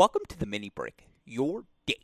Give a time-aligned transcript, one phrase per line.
[0.00, 2.00] Welcome to the mini break, your daily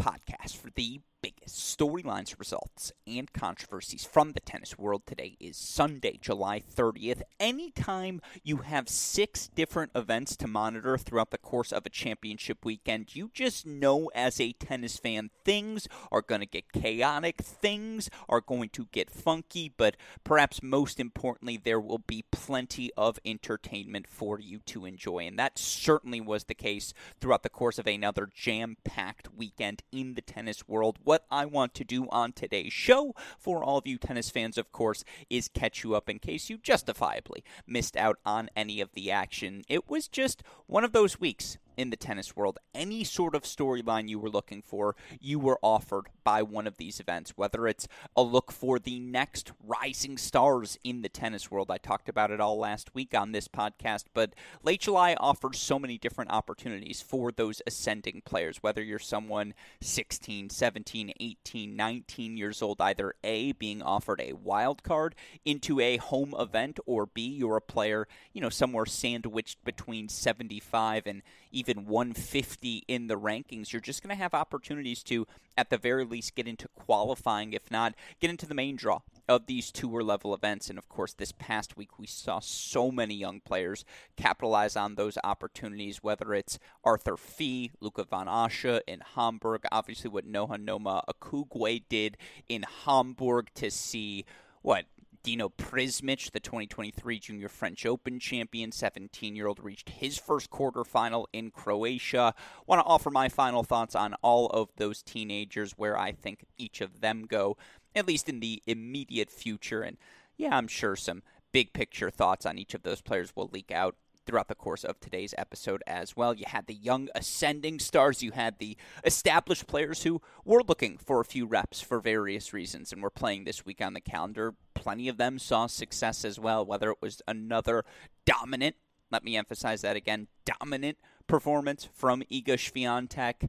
[0.00, 5.02] podcast for the biggest storylines, results, and controversies from the tennis world.
[5.06, 7.22] Today is Sunday, July 30th.
[7.38, 13.14] Anytime you have six different events to monitor throughout the course of a championship weekend,
[13.14, 18.40] you just know as a tennis fan, things are going to get chaotic, things are
[18.40, 24.40] going to get funky, but perhaps most importantly, there will be plenty of entertainment for
[24.40, 25.26] you to enjoy.
[25.26, 30.14] And that certainly was the case throughout the course of another jam packed weekend in
[30.14, 33.98] the tennis world what I want to do on today's show, for all of you
[33.98, 38.48] tennis fans, of course, is catch you up in case you justifiably missed out on
[38.54, 39.64] any of the action.
[39.68, 42.58] It was just one of those weeks in the tennis world.
[42.74, 47.00] Any sort of storyline you were looking for, you were offered by one of these
[47.00, 51.70] events, whether it's a look for the next rising stars in the tennis world.
[51.70, 55.78] I talked about it all last week on this podcast, but late July offers so
[55.78, 62.60] many different opportunities for those ascending players, whether you're someone 16, 17, 18, 19 years
[62.60, 65.14] old, either A, being offered a wild card
[65.46, 71.06] into a home event, or B, you're a player, you know, somewhere sandwiched between 75
[71.06, 75.26] and even 150 in the rankings, you're just going to have opportunities to,
[75.56, 79.46] at the very least, get into qualifying, if not get into the main draw of
[79.46, 80.68] these tour level events.
[80.68, 83.84] And of course, this past week we saw so many young players
[84.16, 90.30] capitalize on those opportunities, whether it's Arthur Fils, Luca Van Assche in Hamburg, obviously what
[90.30, 92.16] Noha Noma Akugue did
[92.48, 94.24] in Hamburg to see
[94.62, 94.84] what
[95.22, 101.26] Dino Prizmic, the 2023 Junior French Open champion, 17 year old, reached his first quarterfinal
[101.32, 102.34] in Croatia.
[102.66, 106.80] Want to offer my final thoughts on all of those teenagers, where I think each
[106.80, 107.56] of them go,
[107.94, 109.82] at least in the immediate future.
[109.82, 109.98] And
[110.36, 113.96] yeah, I'm sure some big picture thoughts on each of those players will leak out
[114.26, 116.32] throughout the course of today's episode as well.
[116.34, 121.20] You had the young ascending stars, you had the established players who were looking for
[121.20, 124.54] a few reps for various reasons and were playing this week on the calendar.
[124.80, 127.84] Plenty of them saw success as well, whether it was another
[128.24, 128.76] dominant,
[129.10, 130.96] let me emphasize that again, dominant
[131.26, 133.48] performance from Iga Swiatek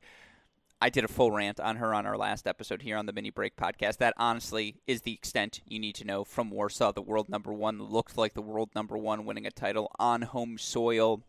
[0.83, 3.29] I did a full rant on her on our last episode here on the Mini
[3.29, 3.97] Break podcast.
[3.97, 7.83] That honestly is the extent you need to know from Warsaw, the world number one,
[7.83, 11.21] looked like the world number one, winning a title on home soil.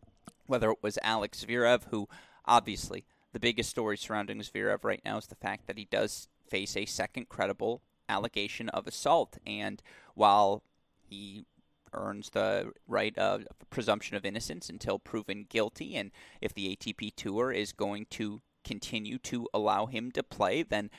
[0.46, 2.08] Whether it was Alex Zverev, who
[2.46, 6.74] obviously the biggest story surrounding Zverev right now is the fact that he does face
[6.74, 9.38] a second credible allegation of assault.
[9.46, 9.82] And
[10.14, 10.62] while
[11.08, 11.44] he
[11.92, 17.52] earns the right of presumption of innocence until proven guilty, and if the ATP Tour
[17.52, 20.90] is going to continue to allow him to play, then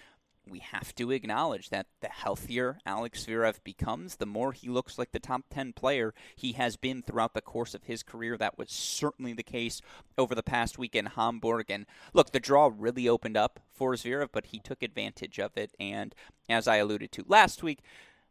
[0.47, 5.11] we have to acknowledge that the healthier Alex Zverev becomes, the more he looks like
[5.11, 8.37] the top 10 player he has been throughout the course of his career.
[8.37, 9.81] That was certainly the case
[10.17, 11.69] over the past week in Hamburg.
[11.69, 15.73] And look, the draw really opened up for Zverev, but he took advantage of it.
[15.79, 16.13] And
[16.49, 17.79] as I alluded to last week,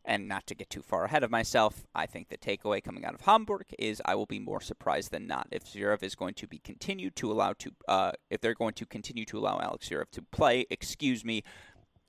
[0.05, 3.15] and not to get too far ahead of myself, I think the takeaway coming out
[3.15, 6.47] of Hamburg is I will be more surprised than not if Zverev is going to
[6.47, 10.11] be continued to allow to uh, if they're going to continue to allow Alex Zverev
[10.13, 10.67] to play.
[10.71, 11.45] Excuse me,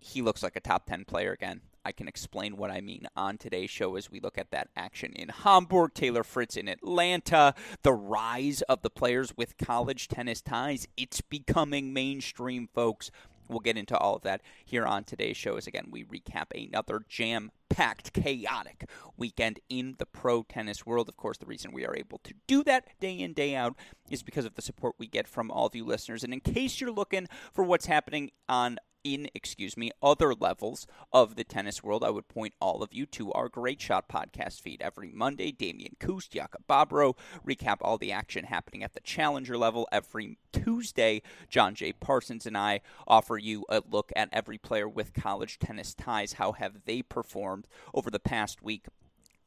[0.03, 1.61] he looks like a top ten player again.
[1.85, 5.13] I can explain what I mean on today's show as we look at that action
[5.13, 7.53] in Hamburg, Taylor Fritz in Atlanta,
[7.83, 10.87] the rise of the players with college tennis ties.
[10.95, 13.11] It's becoming mainstream, folks.
[13.49, 17.05] We'll get into all of that here on today's show as again we recap another
[17.07, 21.09] jam packed, chaotic weekend in the pro tennis world.
[21.09, 23.75] Of course, the reason we are able to do that day in, day out
[24.09, 26.23] is because of the support we get from all of you listeners.
[26.23, 31.35] And in case you're looking for what's happening on in, excuse me, other levels of
[31.35, 34.81] the tennis world, I would point all of you to our Great Shot podcast feed
[34.81, 35.51] every Monday.
[35.51, 37.15] Damian Kust, Jakob Babro
[37.45, 41.21] recap all the action happening at the challenger level every Tuesday.
[41.49, 41.93] John J.
[41.93, 46.33] Parsons and I offer you a look at every player with college tennis ties.
[46.33, 48.87] How have they performed over the past week?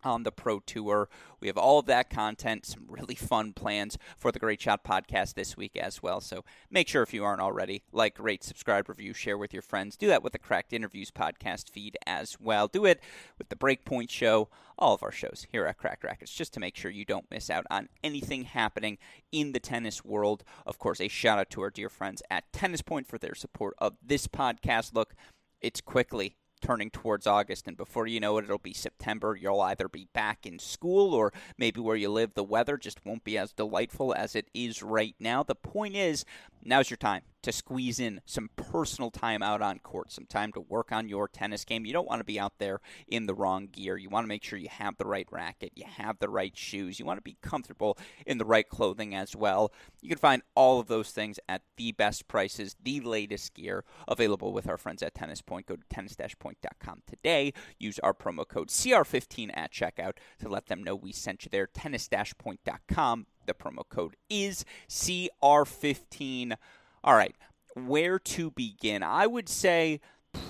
[0.07, 1.09] On the Pro Tour.
[1.41, 5.35] We have all of that content, some really fun plans for the Great Shot podcast
[5.35, 6.21] this week as well.
[6.21, 9.97] So make sure if you aren't already, like, rate, subscribe, review, share with your friends.
[9.97, 12.69] Do that with the Cracked Interviews podcast feed as well.
[12.69, 13.01] Do it
[13.37, 14.49] with the Breakpoint Show,
[14.79, 17.51] all of our shows here at Cracked Racquets, just to make sure you don't miss
[17.51, 18.99] out on anything happening
[19.33, 20.45] in the tennis world.
[20.65, 23.75] Of course, a shout out to our dear friends at Tennis Point for their support
[23.79, 24.95] of this podcast.
[24.95, 25.15] Look,
[25.61, 29.37] it's quickly turning towards August, and before you know it, it'll be September.
[29.41, 33.25] You'll either be back in school or maybe where you live, the weather just won't
[33.25, 35.43] be as delightful as it is right now.
[35.43, 36.25] The point is,
[36.67, 40.61] now's your time to squeeze in some personal time out on court, some time to
[40.61, 41.87] work on your tennis game.
[41.87, 43.97] You don't want to be out there in the wrong gear.
[43.97, 46.99] You want to make sure you have the right racket, you have the right shoes,
[46.99, 47.97] you want to be comfortable
[48.27, 49.73] in the right clothing as well.
[50.03, 54.53] You can find all of those things at the best prices, the latest gear available
[54.53, 55.67] with our friends at Tennis Point.
[55.67, 57.53] Go to tennis-point.com today.
[57.79, 61.69] Use our promo code CR15 at checkout to let them know we sent you there.
[61.69, 63.27] Tennis-point.com.
[63.47, 66.57] The promo code is CR15.
[67.05, 67.35] All right,
[67.75, 69.03] where to begin?
[69.03, 70.01] I would say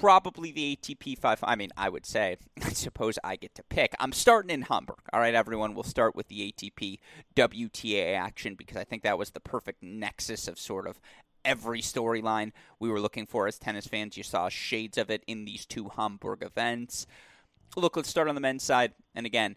[0.01, 1.41] probably the ATP 5.
[1.43, 3.95] I mean, I would say, I suppose I get to pick.
[4.01, 5.01] I'm starting in Hamburg.
[5.13, 6.99] All right, everyone, we'll start with the ATP
[7.35, 11.01] WTA action because I think that was the perfect nexus of sort of
[11.45, 14.17] every storyline we were looking for as tennis fans.
[14.17, 17.07] You saw shades of it in these two Hamburg events.
[17.77, 18.93] Look, let's start on the men's side.
[19.15, 19.57] And again,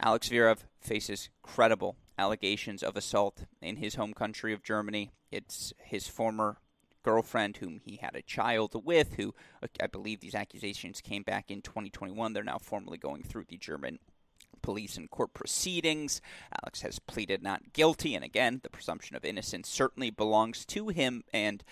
[0.00, 5.10] Alex Zverev faces credible allegations of assault in his home country of Germany.
[5.32, 6.58] It's his former
[7.02, 9.34] girlfriend, whom he had a child with, who
[9.80, 12.34] I believe these accusations came back in 2021.
[12.34, 13.98] They're now formally going through the German
[14.60, 16.20] police and court proceedings.
[16.62, 21.24] Alex has pleaded not guilty, and again, the presumption of innocence certainly belongs to him.
[21.32, 21.64] And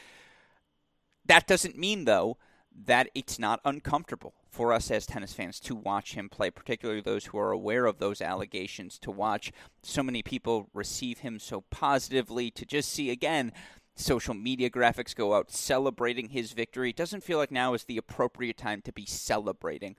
[1.27, 2.39] that doesn't mean, though,
[2.87, 7.27] that it's not uncomfortable for us as tennis fans to watch him play, particularly those
[7.27, 9.53] who are aware of those allegations, to watch
[9.83, 13.53] so many people receive him so positively, to just see again
[13.97, 16.91] social media graphics go out celebrating his victory.
[16.91, 19.97] It doesn't feel like now is the appropriate time to be celebrating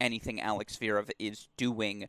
[0.00, 2.08] anything Alex Zverev is doing,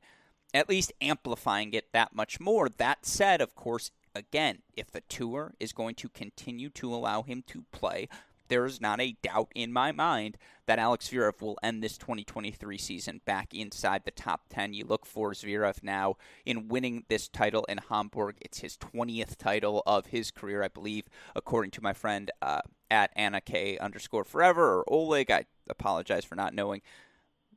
[0.54, 2.70] at least amplifying it that much more.
[2.70, 7.44] That said, of course, again, if the tour is going to continue to allow him
[7.48, 8.08] to play,
[8.54, 12.78] there is not a doubt in my mind that Alex Zverev will end this 2023
[12.78, 14.76] season back inside the top 10.
[14.76, 18.38] You look for Zverev now in winning this title in Hamburg.
[18.42, 21.06] It's his 20th title of his career, I believe,
[21.36, 22.62] according to my friend uh,
[22.92, 25.32] at Anna K underscore forever or Oleg.
[25.32, 26.84] I apologize for not knowing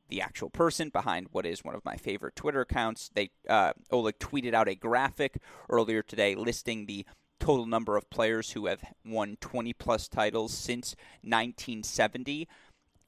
[0.09, 3.11] the actual person behind what is one of my favorite Twitter accounts.
[3.13, 5.37] They uh, Oleg tweeted out a graphic
[5.69, 7.05] earlier today listing the
[7.39, 12.47] total number of players who have won 20 plus titles since 1970.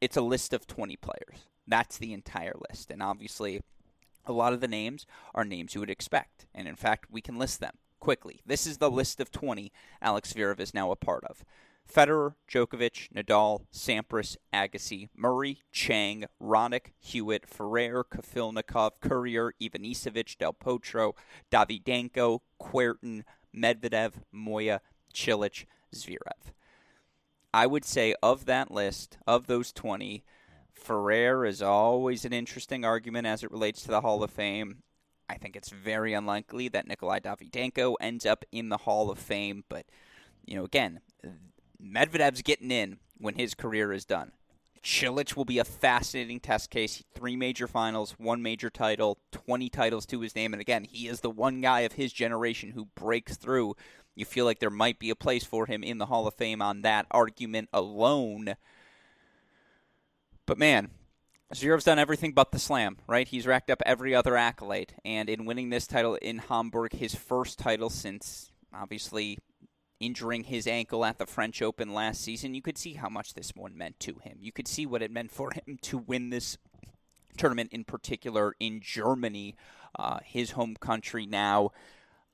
[0.01, 1.47] It's a list of 20 players.
[1.67, 2.91] That's the entire list.
[2.91, 3.61] And obviously,
[4.25, 6.45] a lot of the names are names you would expect.
[6.53, 8.41] And in fact, we can list them quickly.
[8.45, 9.71] This is the list of 20
[10.01, 11.43] Alex Zverev is now a part of.
[11.91, 21.13] Federer, Djokovic, Nadal, Sampras, Agassi, Murray, Chang, Raonic, Hewitt, Ferrer, Kafelnikov, Courier, Ivanisevic, Del Potro,
[21.51, 23.23] Davydenko, Kuerten,
[23.55, 24.81] Medvedev, Moya,
[25.13, 26.53] Cilic, Zverev.
[27.53, 30.23] I would say of that list, of those 20,
[30.71, 34.83] Ferrer is always an interesting argument as it relates to the Hall of Fame.
[35.27, 39.63] I think it's very unlikely that Nikolai Davydenko ends up in the Hall of Fame,
[39.69, 39.85] but
[40.45, 41.01] you know, again,
[41.81, 44.31] Medvedev's getting in when his career is done.
[44.83, 47.03] Cilic will be a fascinating test case.
[47.13, 50.53] Three major finals, one major title, 20 titles to his name.
[50.53, 53.75] And again, he is the one guy of his generation who breaks through.
[54.15, 56.61] You feel like there might be a place for him in the Hall of Fame
[56.61, 58.55] on that argument alone.
[60.45, 60.91] But man,
[61.53, 63.27] Zverev's done everything but the slam, right?
[63.27, 64.93] He's racked up every other accolade.
[65.03, 69.39] And in winning this title in Hamburg, his first title since obviously
[69.99, 73.51] injuring his ankle at the French Open last season, you could see how much this
[73.55, 74.37] one meant to him.
[74.41, 76.57] You could see what it meant for him to win this
[77.37, 79.55] tournament in particular in Germany,
[79.97, 81.71] uh, his home country now.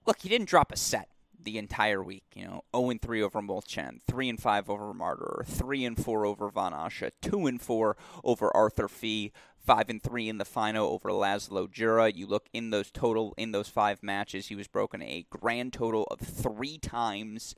[0.05, 1.09] Look, he didn't drop a set
[1.45, 2.25] the entire week.
[2.35, 6.25] You know, 0 and 3 over Molcan, 3 and 5 over Marterer, 3 and 4
[6.25, 9.31] over Van Assche, 2 and 4 over Arthur Fils,
[9.65, 12.13] 5 and 3 in the final over Laslo Djere.
[12.15, 16.03] You look in those total in those 5 matches, he was broken a grand total
[16.11, 17.55] of 3 times.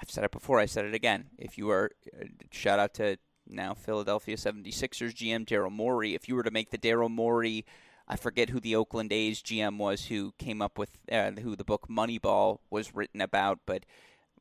[0.00, 1.26] I've said it before, I said it again.
[1.38, 6.34] If you are uh, shout out to now Philadelphia 76ers GM Daryl Morey, if you
[6.34, 7.64] were to make the Daryl Morey
[8.08, 11.64] I forget who the Oakland A's GM was who came up with uh, who the
[11.64, 13.84] book Moneyball was written about, but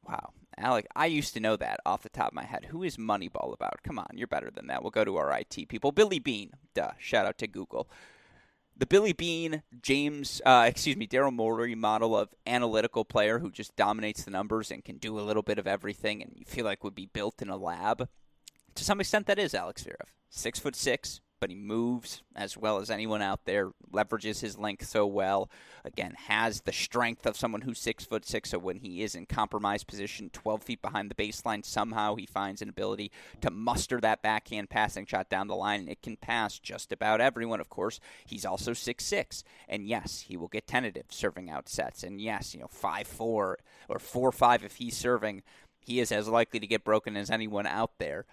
[0.07, 2.65] wow, Alec, I used to know that off the top of my head.
[2.69, 3.83] Who is Moneyball about?
[3.83, 4.81] Come on, you're better than that.
[4.81, 5.91] We'll go to our IT people.
[5.91, 6.91] Billy Beane, duh.
[6.97, 7.89] Shout out to Google.
[8.75, 13.75] the Billy Beane, James, uh, excuse me, Daryl Morey model of analytical player who just
[13.75, 16.83] dominates the numbers and can do a little bit of everything, and you feel like
[16.83, 18.07] would be built in a lab.
[18.75, 20.09] To some extent, that is Alex Zverev.
[20.29, 24.87] Six foot six, but he moves as well as anyone out there, leverages his length
[24.87, 25.49] so well.
[25.83, 29.25] Again, has the strength of someone who's six foot six, so when he is in
[29.25, 34.21] compromised position, 12 feet behind the baseline, somehow he finds an ability to muster that
[34.21, 37.99] backhand passing shot down the line, and it can pass just about everyone, of course.
[38.25, 42.53] He's also six six, and yes, he will get tentative serving out sets, and yes,
[42.53, 45.43] you know, 5 4 or 4 5 if he's serving,
[45.79, 48.25] he is as likely to get broken as anyone out there.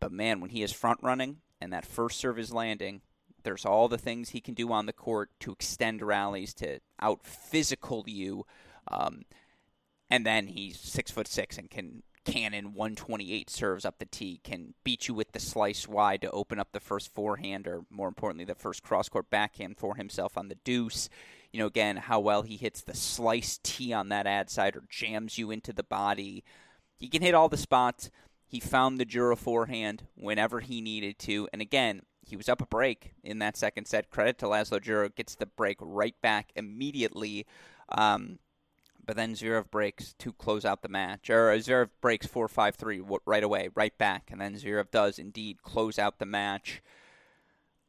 [0.00, 3.00] But man, when he is front running, and that first serve is landing,
[3.42, 7.24] there's all the things he can do on the court to extend rallies, to out
[7.24, 8.44] physical you.
[8.88, 9.22] Um,
[10.10, 14.74] and then he's six foot six and can cannon 128 serves up the tee, can
[14.84, 18.44] beat you with the slice wide to open up the first forehand, or more importantly,
[18.44, 21.08] the first cross court backhand for himself on the deuce.
[21.52, 24.82] You know, again, how well he hits the slice tee on that ad side or
[24.90, 26.44] jams you into the body.
[26.98, 28.10] He can hit all the spots.
[28.46, 31.48] He found the Djere forehand whenever he needed to.
[31.52, 34.10] And again, he was up a break in that second set.
[34.10, 37.46] Credit to Laslo Djere, gets the break right back immediately.
[37.88, 38.38] Um,
[39.04, 41.30] but then Zverev breaks to close out the match.
[41.30, 44.30] Or Zverev breaks 4 5 3 right away, right back.
[44.30, 46.82] And then Zverev does indeed close out the match.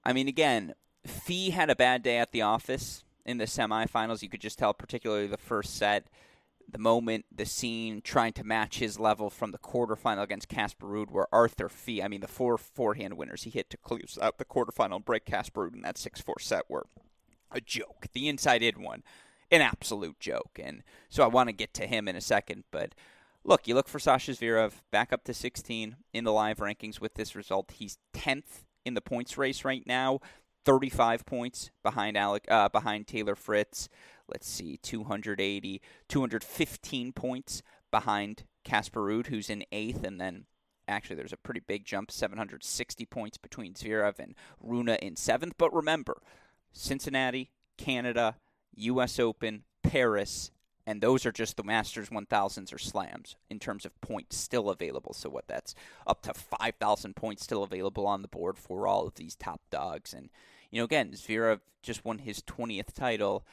[0.04, 0.74] I mean, again,
[1.06, 4.22] Fils had a bad day at the office in the semifinals.
[4.22, 6.08] You could just tell, particularly the first set
[6.70, 11.10] the moment, the scene, trying to match his level from the quarterfinal against Casper Ruud,
[11.10, 14.46] where Arthur Fils, I mean, the four forehand winners he hit to close out the
[14.46, 16.88] quarterfinal and break Casper Ruud in that 6 4 set were
[17.52, 18.08] a joke.
[18.12, 19.04] The inside in one,
[19.50, 20.60] an absolute joke.
[20.62, 22.66] And so I want to get to him in a second.
[22.72, 22.94] But
[23.44, 27.14] look, you look for Sasha Zverev back up to 16 in the live rankings with
[27.14, 27.72] this result.
[27.72, 30.20] He's 10th in the points race right now.
[30.66, 33.88] 35 points behind Alec, uh, behind Taylor Fritz
[34.30, 40.46] let's see, 280, 215 points behind Casper Ruud, who's in eighth, and then
[40.88, 45.54] actually there's a pretty big jump, 760 points between Zverev and Rune in seventh.
[45.58, 46.22] But remember,
[46.72, 48.36] Cincinnati, Canada,
[48.76, 49.20] U.S.
[49.20, 50.52] Open, Paris,
[50.86, 55.14] and those are just the Masters 1000s or slams in terms of points still available.
[55.14, 59.16] So, what that's up to 5,000 points still available on the board for all of
[59.16, 60.14] these top dogs.
[60.14, 60.30] And,
[60.72, 63.46] you know, again, Zverev just won his 20th title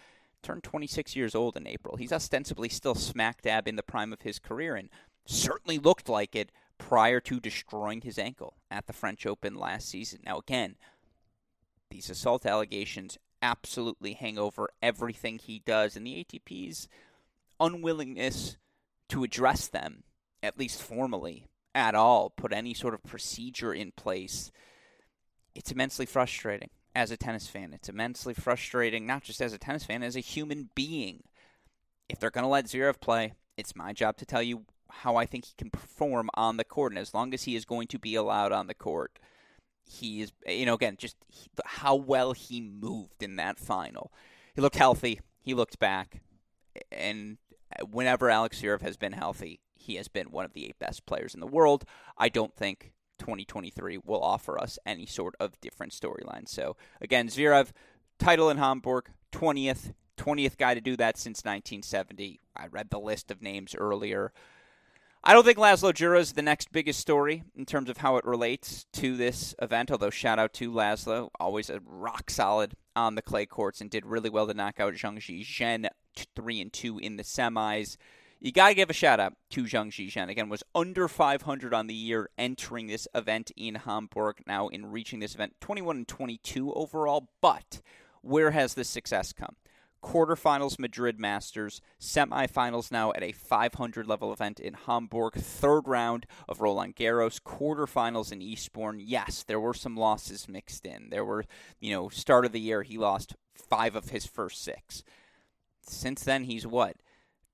[0.45, 1.97] turned 26 years old in April.
[1.97, 4.91] He's ostensibly still smack dab in the prime of his career and
[5.27, 10.21] certainly looked like it prior to destroying his ankle at the French Open last season.
[10.25, 10.77] Now, again,
[11.91, 16.89] these assault allegations absolutely hang over everything he does, and the ATP's
[17.61, 18.57] unwillingness
[19.11, 20.05] to address them,
[20.43, 24.51] at least formally, at all, put any sort of procedure in place,
[25.55, 27.73] it's immensely frustrating as a tennis fan.
[27.73, 31.25] It's immensely frustrating, not just as a tennis fan, as a human being.
[32.09, 35.27] If they're going to let Zverev play, it's my job to tell you how I
[35.27, 36.93] think he can perform on the court.
[36.93, 39.19] And as long as he is going to be allowed on the court,
[39.83, 41.17] he is, you know, again, just
[41.65, 44.13] how well he moved in that final.
[44.55, 45.21] He looked healthy.
[45.41, 46.23] He looked back.
[46.91, 47.39] And
[47.91, 51.35] whenever Alex Zverev has been healthy, he has been one of the eight best players
[51.35, 51.85] in the world.
[52.17, 56.49] I don't think 2023 will offer us any sort of different storyline.
[56.49, 57.71] So again, Zverev,
[58.19, 62.41] title in Hamburg, 20th, 20th guy to do that since 1970.
[62.57, 64.33] I read the list of names earlier.
[65.27, 68.27] I don't think Laslo Djere is the next biggest story in terms of how it
[68.27, 73.23] relates to this event, although shout out to Laslo, always a rock solid on the
[73.23, 75.89] clay courts and did really well to knock out Zheng Zhen
[76.37, 77.97] 3 and 2 in the semis.
[78.45, 80.29] You got to give a shout out to Zhang Zhizhen.
[80.29, 84.43] Again, was under 500 on the year entering this event in Hamburg.
[84.47, 87.31] Now, in reaching this event, 21 and 22 overall.
[87.41, 87.81] But
[88.21, 89.57] where has this success come?
[90.03, 96.61] Quarterfinals Madrid Masters, semifinals now at a 500 level event in Hamburg, third round of
[96.61, 99.01] Roland Garros, quarterfinals in Eastbourne.
[99.01, 101.09] Yes, there were some losses mixed in.
[101.09, 101.47] There were,
[101.81, 105.03] you know, start of the year he lost five of his first six.
[105.81, 106.97] Since then, he's what?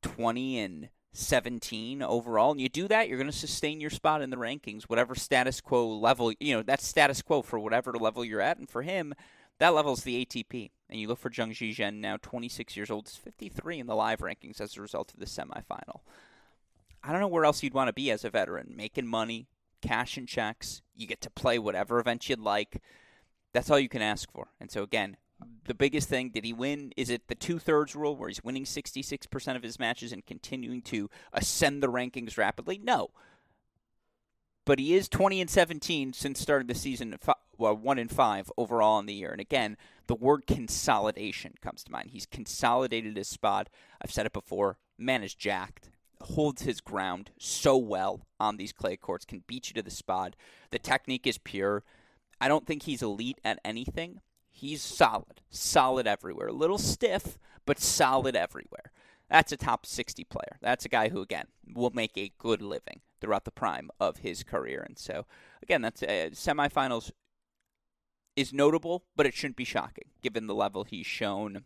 [0.02, 4.30] 20 and 17 overall, and you do that, you're going to sustain your spot in
[4.30, 8.40] the rankings, whatever status quo level, you know, that's status quo for whatever level you're
[8.40, 8.58] at.
[8.58, 9.14] And for him,
[9.58, 10.70] that level is the ATP.
[10.88, 14.20] And you look for Zhang Zhizhen, now 26 years old, is 53 in the live
[14.20, 16.00] rankings as a result of the semifinal.
[17.02, 19.48] I don't know where else you'd want to be as a veteran, making money,
[19.80, 20.82] cash and checks.
[20.94, 22.82] You get to play whatever event you'd like.
[23.52, 24.48] That's all you can ask for.
[24.60, 25.16] And so, again,
[25.64, 29.56] the biggest thing did he win is it the two-thirds rule where he's winning 66%
[29.56, 33.10] of his matches and continuing to ascend the rankings rapidly no
[34.64, 37.16] but he is 20 and 17 since starting the season
[37.60, 39.30] well, one in five overall in the year.
[39.30, 42.10] And again, the word consolidation comes to mind.
[42.10, 43.68] He's consolidated his spot.
[44.02, 44.78] I've said it before.
[44.98, 45.90] Man is jacked,
[46.22, 50.36] holds his ground so well on these clay courts, can beat you to the spot.
[50.70, 51.84] The technique is pure.
[52.40, 54.20] I don't think he's elite at anything.
[54.60, 56.48] He's solid, solid everywhere.
[56.48, 58.92] A little stiff, but solid everywhere.
[59.30, 60.58] That's a top 60 player.
[60.60, 64.42] That's a guy who, again, will make a good living throughout the prime of his
[64.42, 64.84] career.
[64.86, 65.24] And so,
[65.62, 67.10] again, that's uh, semifinals
[68.36, 71.64] is notable, but it shouldn't be shocking given the level he's shown.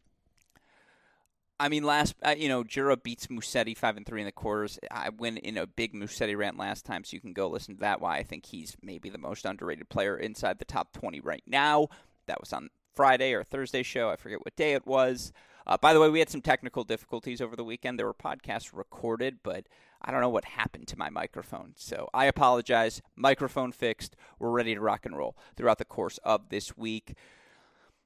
[1.58, 4.78] I mean, last uh, you know, Djere beats Musetti five and three in the quarters.
[4.88, 7.80] I went in a big Musetti rant last time, so you can go listen to
[7.80, 8.00] that.
[8.00, 11.88] Why I think he's maybe the most underrated player inside the top twenty right now.
[12.26, 14.10] That was on Friday or Thursday show.
[14.10, 15.32] I forget what day it was.
[15.66, 17.98] Uh, by the way, we had some technical difficulties over the weekend.
[17.98, 19.66] There were podcasts recorded, but
[20.02, 21.72] I don't know what happened to my microphone.
[21.76, 23.00] So I apologize.
[23.16, 24.14] Microphone fixed.
[24.38, 27.14] We're ready to rock and roll throughout the course of this week.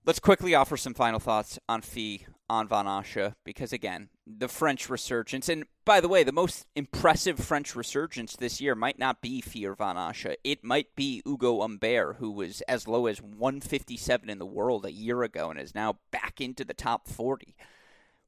[0.09, 4.89] Let's quickly offer some final thoughts on Fils, on Van Assche, because again, the French
[4.89, 9.43] resurgence, and by the way, the most impressive French resurgence this year might not be
[9.43, 10.37] Fils or Van Assche.
[10.43, 14.93] It might be Ugo Humbert, who was as low as 157 in the world a
[14.93, 17.55] year ago and is now back into the top 40.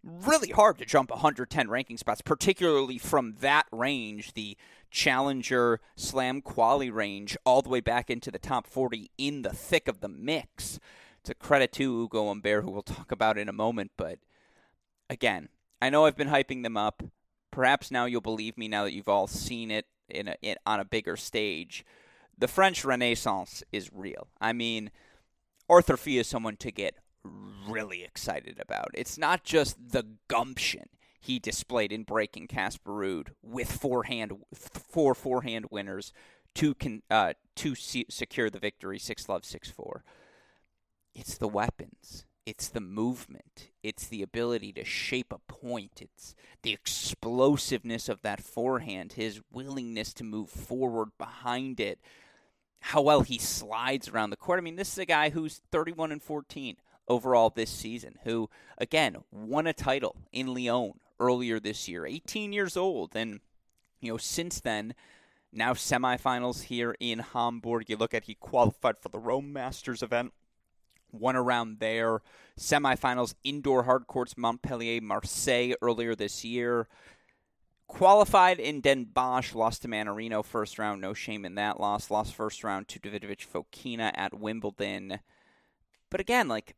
[0.04, 4.58] Really hard to jump 110 ranking spots, particularly from that range, the
[4.90, 9.88] challenger slam quali range, all the way back into the top 40 in the thick
[9.88, 10.78] of the mix
[11.20, 13.90] it's a credit to Ugo Humbert, who we'll talk about in a moment.
[13.96, 14.18] But
[15.08, 15.48] again,
[15.80, 17.02] I know I've been hyping them up.
[17.50, 20.80] Perhaps now you'll believe me now that you've all seen it in, a, in on
[20.80, 21.84] a bigger stage.
[22.38, 24.28] The French Renaissance is real.
[24.40, 24.90] I mean,
[25.68, 26.94] Arthur Fils is someone to get
[27.68, 28.88] really excited about.
[28.94, 30.88] It's not just the gumption
[31.20, 36.14] he displayed in breaking Casper Ruud with forehand four forehand winners
[36.54, 40.02] to con, uh, to se- secure the victory six love six four
[41.14, 42.24] it's the weapons.
[42.46, 43.68] It's the movement.
[43.82, 46.00] It's the ability to shape a point.
[46.00, 52.00] It's the explosiveness of that forehand, his willingness to move forward behind it,
[52.80, 54.58] how well he slides around the court.
[54.58, 56.76] I mean, this is a guy who's 31 and 14
[57.08, 58.48] overall this season, who,
[58.78, 63.14] again, won a title in Lyon earlier this year, 18 years old.
[63.14, 63.40] And,
[64.00, 64.94] you know, since then,
[65.52, 67.88] now semifinals here in Hamburg.
[67.88, 70.32] You look at he qualified for the Rome Masters event
[71.12, 72.22] one around there.
[72.58, 76.88] Semifinals, indoor hard courts, Montpellier, Marseille earlier this year.
[77.86, 81.00] Qualified in Den Bosch, lost to Mannarino first round.
[81.00, 82.10] No shame in that loss.
[82.10, 85.20] Lost first round to Davidovich Fokina at Wimbledon.
[86.10, 86.76] But again, like,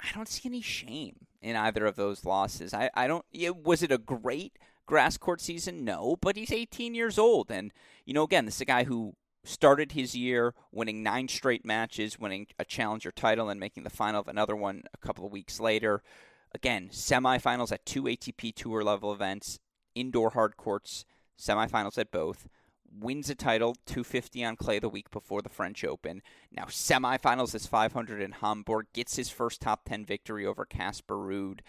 [0.00, 2.74] I don't see any shame in either of those losses.
[2.74, 3.24] I, I don't.
[3.32, 5.84] It, was it a great grass court season?
[5.84, 7.50] No, but he's 18 years old.
[7.50, 7.72] And,
[8.04, 12.18] you know, again, this is a guy who started his year winning nine straight matches,
[12.18, 15.60] winning a challenger title, and making the final of another one a couple of weeks
[15.60, 16.02] later.
[16.54, 19.58] Again, semifinals at two ATP Tour level events,
[19.94, 21.04] indoor hard courts,
[21.38, 22.48] semifinals at both.
[22.94, 26.20] Wins a title, 250 on clay the week before the French Open.
[26.50, 28.86] Now semifinals is 500 in Hamburg.
[28.92, 31.60] Gets his first top 10 victory over Casper Ruud.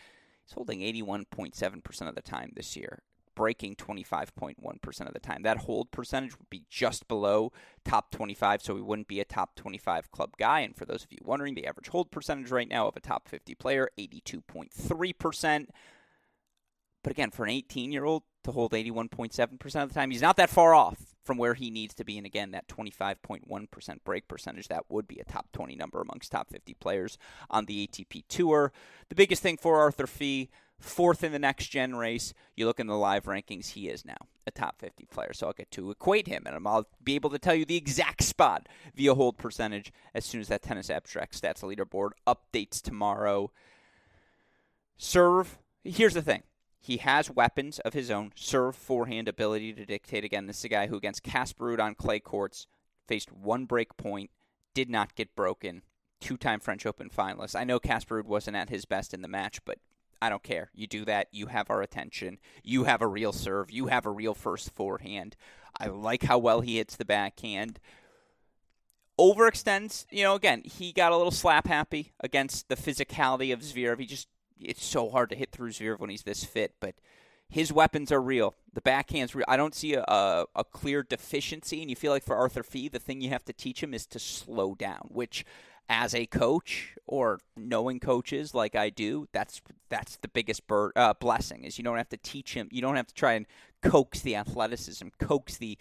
[0.46, 3.04] He's holding 81.7% of the time this year
[3.36, 5.44] breaking 25.1% of the time.
[5.44, 7.52] That hold percentage would be just below
[7.84, 10.62] top 25, so he wouldn't be a top 25 club guy.
[10.62, 13.28] And for those of you wondering, the average hold percentage right now of a top
[13.28, 15.68] 50 player, 82.3%.
[17.04, 20.38] But again, for an 18 year old to hold 81.7% of the time, he's not
[20.38, 22.18] that far off from where he needs to be.
[22.18, 26.50] And again, that 25.1% break percentage, that would be a top 20 number amongst top
[26.50, 27.18] 50 players
[27.50, 28.72] on the ATP Tour.
[29.10, 30.48] The biggest thing for Arthur Fils
[30.80, 32.34] fourth in the next gen race.
[32.56, 35.34] You look in the live rankings, he is now a top 50 player.
[35.34, 38.24] So I'll get to equate him, and I'll be able to tell you the exact
[38.24, 43.52] spot via hold percentage as soon as that tennis abstract stats leaderboard updates tomorrow.
[44.98, 45.58] Serve.
[45.84, 46.44] Here's the thing.
[46.80, 50.26] He has weapons of his own, serve, forehand ability to dictate.
[50.26, 52.68] Again, this is a guy who, against Casper Ruud on clay courts,
[53.08, 54.32] faced one break point,
[54.74, 55.84] did not get broken,
[56.20, 57.56] two time French Open finalist.
[57.58, 59.78] I know Casper Ruud wasn't at his best in the match, but
[60.24, 60.70] I don't care.
[60.74, 62.40] You do that, you have our attention.
[62.64, 63.70] You have a real serve.
[63.70, 65.36] You have a real first forehand.
[65.78, 67.78] I like how well he hits the backhand.
[69.20, 74.00] Overextends, you know, again, he got a little slap happy against the physicality of Zverev.
[74.00, 76.96] He just, it's so hard to hit through Zverev when he's this fit, but
[77.50, 78.56] his weapons are real.
[78.72, 79.46] The backhand's real.
[79.50, 82.92] I don't see a, a, a, clear deficiency, and you feel like for Arthur Fils,
[82.92, 85.46] the thing you have to teach him is to slow down, which
[85.94, 91.14] as a coach or knowing coaches like I do, that's that's the biggest bir- uh,
[91.14, 92.68] blessing is you don't have to teach him.
[92.72, 93.46] You don't have to try and
[93.84, 95.78] coax the athleticism, coax the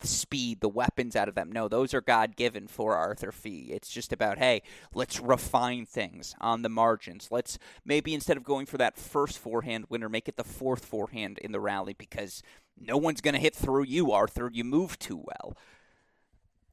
[0.00, 1.50] the speed, the weapons out of them.
[1.50, 3.70] No, those are God given for Arthur Fils.
[3.70, 4.62] It's just about, hey,
[4.94, 7.28] let's refine things on the margins.
[7.30, 11.38] Let's maybe instead of going for that first forehand winner, make it the fourth forehand
[11.38, 12.42] in the rally because
[12.78, 14.50] no one's going to hit through you, Arthur.
[14.52, 15.56] You move too well.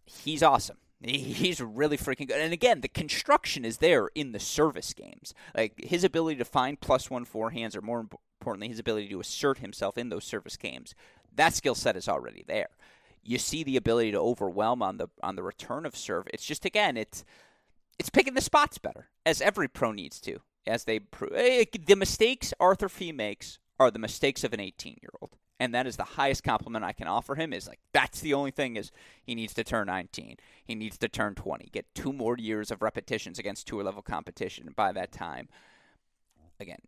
[0.06, 0.78] He's awesome.
[1.02, 2.40] He's really freaking good.
[2.40, 5.34] And again, the construction is there in the service games.
[5.56, 9.60] Like his ability to find plus one forehands, or more importantly, his ability to assert
[9.60, 10.96] himself in those service games.
[11.36, 12.70] That skill set is already there
[13.26, 16.28] you see the ability to overwhelm on the on the return of serve.
[16.34, 17.26] It's just again, it's
[17.98, 20.40] it's picking the spots better, as every pro needs to.
[20.68, 21.02] As they
[21.36, 25.74] eh, the mistakes Arthur Fils makes are the mistakes of an 18 year old, and
[25.74, 27.54] that is the highest compliment I can offer him.
[27.54, 28.92] Is like that's the only thing is
[29.24, 32.82] he needs to turn 19, he needs to turn 20, get two more years of
[32.82, 35.48] repetitions against tour level competition, by that time,
[36.60, 36.80] again,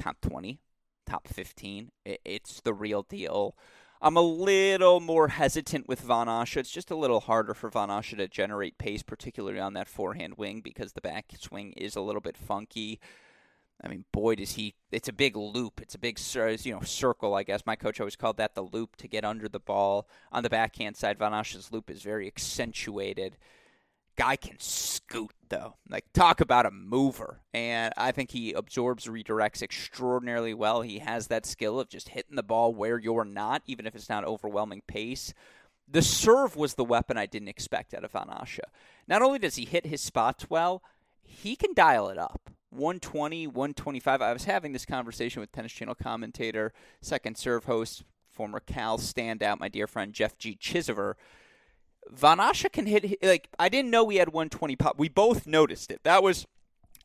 [0.00, 0.58] top 20,
[1.06, 3.56] top 15, it's the real deal.
[4.04, 6.56] I'm a little more hesitant with Van Assche.
[6.56, 10.34] It's just a little harder for Van Assche to generate pace, particularly on that forehand
[10.36, 12.98] wing, because the back swing is a little bit funky.
[13.84, 14.74] I mean, boy, does he!
[14.90, 15.80] It's a big loop.
[15.80, 16.18] It's a big,
[16.64, 17.34] you know, circle.
[17.34, 20.08] I guess my coach always called that the loop to get under the ball.
[20.30, 23.36] On the backhand side, Van Assche's loop is very accentuated.
[24.14, 25.74] Guy can scoot though.
[25.88, 27.40] Like talk about a mover.
[27.54, 30.82] And I think he absorbs redirects extraordinarily well.
[30.82, 34.08] He has that skill of just hitting the ball where you're not, even if it's
[34.08, 35.32] not overwhelming pace.
[35.88, 38.60] The serve was the weapon I didn't expect out of Van Assche.
[39.08, 40.82] Not only does he hit his spots well,
[41.22, 42.50] he can dial it up.
[42.72, 44.22] 120, 125.
[44.22, 49.60] I was having this conversation with Tennis Channel commentator, second serve host, former Cal standout,
[49.60, 50.56] my dear friend Jeff G.
[50.60, 51.14] Chisover
[52.10, 54.98] Van Assche can hit like I didn't know we had 120 pop.
[54.98, 56.00] We both noticed it.
[56.04, 56.46] That was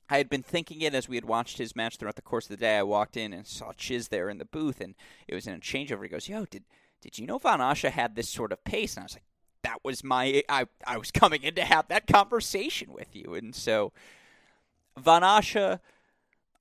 [0.09, 2.49] I had been thinking it as we had watched his match throughout the course of
[2.49, 2.77] the day.
[2.77, 4.95] I walked in and saw Chiz there in the booth, and
[5.27, 6.03] it was in a changeover.
[6.03, 6.63] He goes, "Yo, did
[7.01, 9.25] did you know Van Assche had this sort of pace?" And I was like,
[9.63, 13.53] "That was my I I was coming in to have that conversation with you." And
[13.53, 13.93] so
[14.97, 15.79] Van Assche,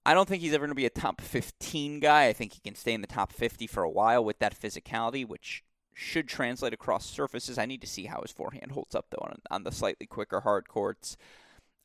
[0.05, 2.27] I don't think he's ever going to be a top 15 guy.
[2.27, 5.27] I think he can stay in the top 50 for a while with that physicality,
[5.27, 7.59] which should translate across surfaces.
[7.59, 10.41] I need to see how his forehand holds up though on, on the slightly quicker
[10.41, 11.17] hard courts.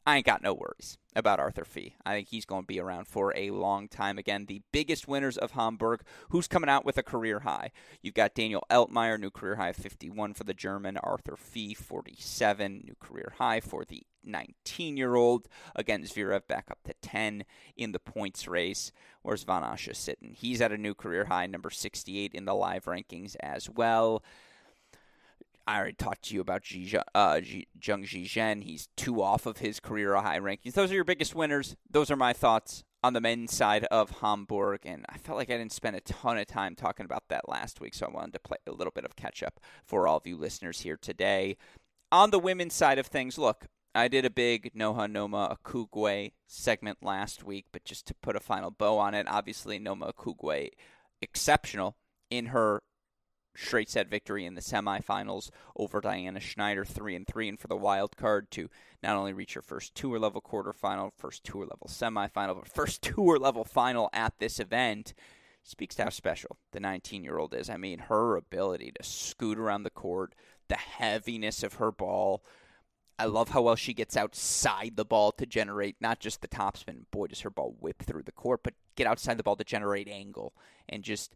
[0.06, 1.92] I ain't got no worries about Arthur Fils.
[2.06, 4.18] I think he's going to be around for a long time.
[4.18, 6.02] Again, the biggest winners of Hamburg.
[6.30, 7.72] Who's coming out with a career high?
[8.02, 10.98] You've got Daniel Altmaier, new career high of 51 for the German.
[10.98, 15.48] Arthur Fils, 47, new career high for the 19 year old.
[15.76, 17.44] Again, Zverev back up to 10
[17.76, 18.92] in the points race.
[19.22, 20.36] Where's Van Assche sitting?
[20.38, 24.24] He's at a new career high, number 68 in the live rankings as well.
[25.68, 27.40] I already talked to you about Zheng uh,
[27.80, 28.64] Zhizhen.
[28.64, 30.74] He's two off of his career high rankings.
[30.74, 31.76] Those are your biggest winners.
[31.90, 35.58] Those are my thoughts on the men's side of Hamburg, and I felt like I
[35.58, 38.40] didn't spend a ton of time talking about that last week, so I wanted to
[38.40, 41.58] play a little bit of catch up for all of you listeners here today.
[42.12, 47.00] On the women's side of things, look, I did a big Noha Noma Akugue segment
[47.02, 50.70] last week, but just to put a final bow on it, obviously Noma Akugue
[51.22, 51.98] exceptional
[52.30, 52.84] in her
[53.54, 57.76] straight set victory in the semifinals over Diana Schneider, three and three, and for the
[57.76, 58.70] wild card to
[59.04, 63.38] not only reach her first tour level quarterfinal, first tour level semifinal, but first tour
[63.38, 65.14] level final at this event
[65.64, 67.70] speaks to how special the 19 year old is.
[67.70, 70.34] I mean, her ability to scoot around the court,
[70.70, 72.42] the heaviness of her ball,
[73.20, 77.06] I love how well she gets outside the ball to generate not just the topspin.
[77.12, 80.08] Boy, does her ball whip through the court, but get outside the ball to generate
[80.08, 80.54] angle
[80.90, 81.36] and just,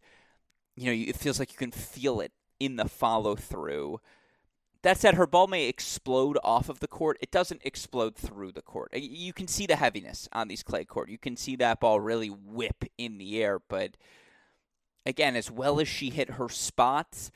[0.76, 4.00] you know, it feels like you can feel it in the follow through.
[4.82, 7.18] That said, her ball may explode off of the court.
[7.20, 8.96] It doesn't explode through the court.
[8.96, 11.10] You can see the heaviness on these clay court.
[11.10, 13.60] You can see that ball really whip in the air.
[13.60, 13.98] But
[15.06, 17.32] again, as well as she hit her spots,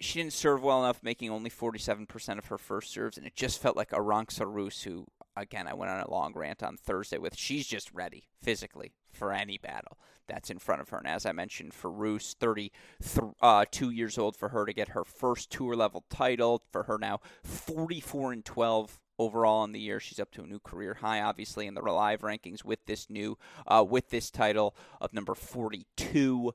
[0.00, 3.60] she didn't serve well enough, making only 47% of her first serves, and it just
[3.60, 7.36] felt like Arantxa Rus, who, again, I went on a long rant on Thursday with,
[7.36, 10.98] she's just ready physically for any battle that's in front of her.
[10.98, 15.04] And as I mentioned, for Rus, 32 uh, years old, for her to get her
[15.04, 20.00] first tour level title, for her now 44 and 12 overall in the year.
[20.00, 23.36] She's up to a new career high, obviously, in the Relive rankings with this new,
[23.66, 26.54] uh, with this title of number 42.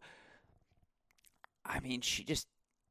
[1.66, 2.48] I mean, she just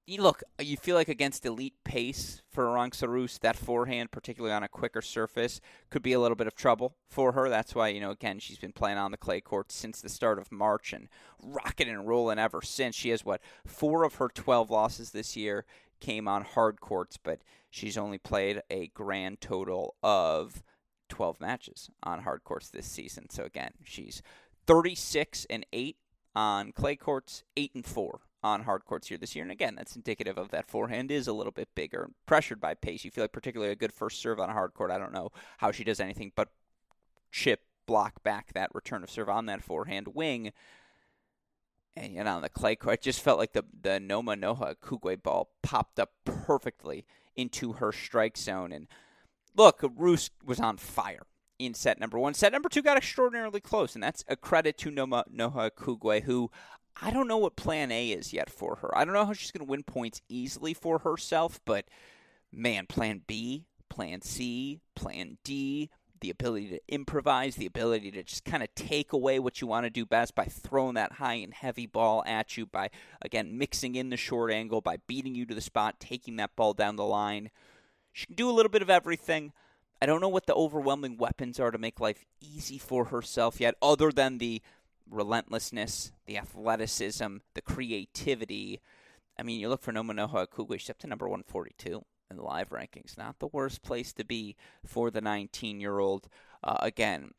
[0.07, 4.63] you look, you feel like against elite pace for Arantxa Rus, that forehand, particularly on
[4.63, 7.49] a quicker surface, could be a little bit of trouble for her.
[7.49, 10.39] That's why, you know, again, she's been playing on the clay court since the start
[10.39, 11.09] of March and
[11.43, 12.95] rocking and rolling ever since.
[12.95, 15.65] She has, what, four of her 12 losses this year
[16.01, 17.41] came on hard courts, but
[17.71, 20.63] she's only played a grand total of
[21.09, 23.31] 12 matches on hard courts this season.
[23.31, 24.21] So, again, she's
[24.67, 25.97] 36 and 8
[26.35, 29.43] on clay courts, 8 and 4 on hard courts here this year.
[29.43, 33.03] And again, that's indicative of that forehand is a little bit bigger, pressured by pace.
[33.03, 34.91] You feel like particularly a good first serve on a hard court.
[34.91, 36.51] I don't know how she does anything but
[37.33, 40.53] chip, block back that return of serve on that forehand wing.
[41.97, 45.23] And know, on the clay court, it just felt like the the Noma Noha Akugue
[45.23, 48.73] ball popped up perfectly into her strike zone.
[48.73, 48.89] And
[49.57, 51.27] look, Rus was on fire
[51.59, 52.35] in set number one.
[52.35, 56.51] Set number two got extraordinarily close, and that's a credit to Noma Noha Akugue, who
[57.01, 58.97] I don't know what plan A is yet for her.
[58.97, 61.87] I don't know how she's going to win points easily for herself, but
[62.53, 68.45] man, plan B, plan C, plan D, the ability to improvise, the ability to just
[68.45, 71.53] kind of take away what you want to do best by throwing that high and
[71.53, 75.55] heavy ball at you, by, again, mixing in the short angle, by beating you to
[75.55, 77.51] the spot, taking that ball down the line.
[78.13, 79.53] She can do a little bit of everything.
[80.01, 83.75] I don't know what the overwhelming weapons are to make life easy for herself yet,
[83.83, 84.63] other than the
[85.11, 88.81] relentlessness, the athleticism, the creativity.
[89.39, 92.43] I mean, you look for Noma Noha Akugue, she's up to number 142 in the
[92.43, 93.17] live rankings.
[93.19, 96.29] Not the worst place to be for the 19 year old.
[96.63, 97.33] Uh, again,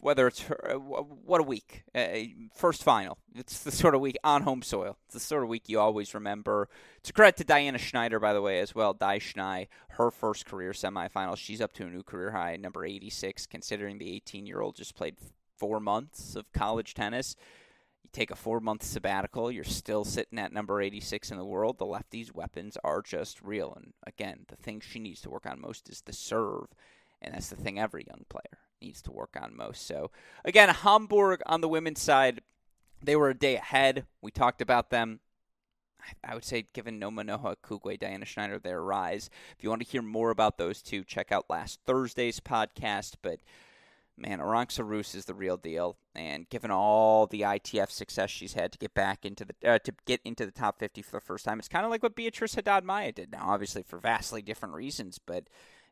[0.00, 1.84] whether it's her, uh, what a week.
[1.94, 2.08] Uh,
[2.54, 3.18] first final.
[3.34, 4.98] It's the sort of week on home soil.
[5.06, 6.68] It's the sort of week you always remember.
[6.98, 8.94] It's a credit to Diana Schneider, by the way, as well.
[8.94, 11.36] Di Schnei, her first career semifinal.
[11.36, 14.94] She's up to a new career high, number 86, considering the 18 year old just
[14.96, 15.16] played
[15.58, 17.36] four months of college tennis.
[18.02, 21.78] You take a four month sabbatical, you're still sitting at number 86 in the world.
[21.78, 23.74] The lefties' weapons are just real.
[23.76, 26.68] And again, the thing she needs to work on most is the serve.
[27.20, 29.86] And that's the thing every young player needs to work on most.
[29.86, 30.10] So,
[30.44, 32.42] again, Hamburg on the women's side,
[33.02, 34.06] they were a day ahead.
[34.22, 35.20] We talked about them.
[36.24, 39.28] I would say, given Noma Noha Akugue, Diana Schneider, their rise.
[39.56, 43.14] If you want to hear more about those two, check out last Thursday's podcast.
[43.20, 43.40] But
[44.18, 45.96] man, Arantxa Rus is the real deal.
[46.14, 49.92] And given all the ITF success she's had to get back into the uh, to
[50.06, 52.54] get into the top 50 for the first time, it's kind of like what Beatriz
[52.54, 53.32] Haddad Maia did.
[53.32, 55.44] Now, obviously for vastly different reasons, but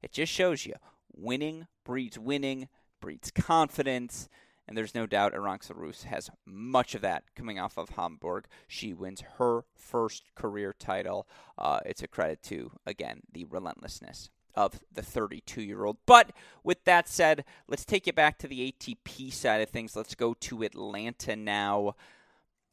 [0.02, 0.74] it just shows you
[1.14, 2.68] winning breeds winning,
[3.00, 4.28] breeds confidence.
[4.68, 8.46] And there's no doubt Arantxa Rus has much of that coming off of Hamburg.
[8.66, 11.28] She wins her first career title.
[11.56, 15.98] Uh, it's a credit to, again, the relentlessness of the 32 year old.
[16.06, 16.32] But
[16.64, 19.94] with that said, let's take it back to the ATP side of things.
[19.94, 21.94] Let's go to Atlanta now.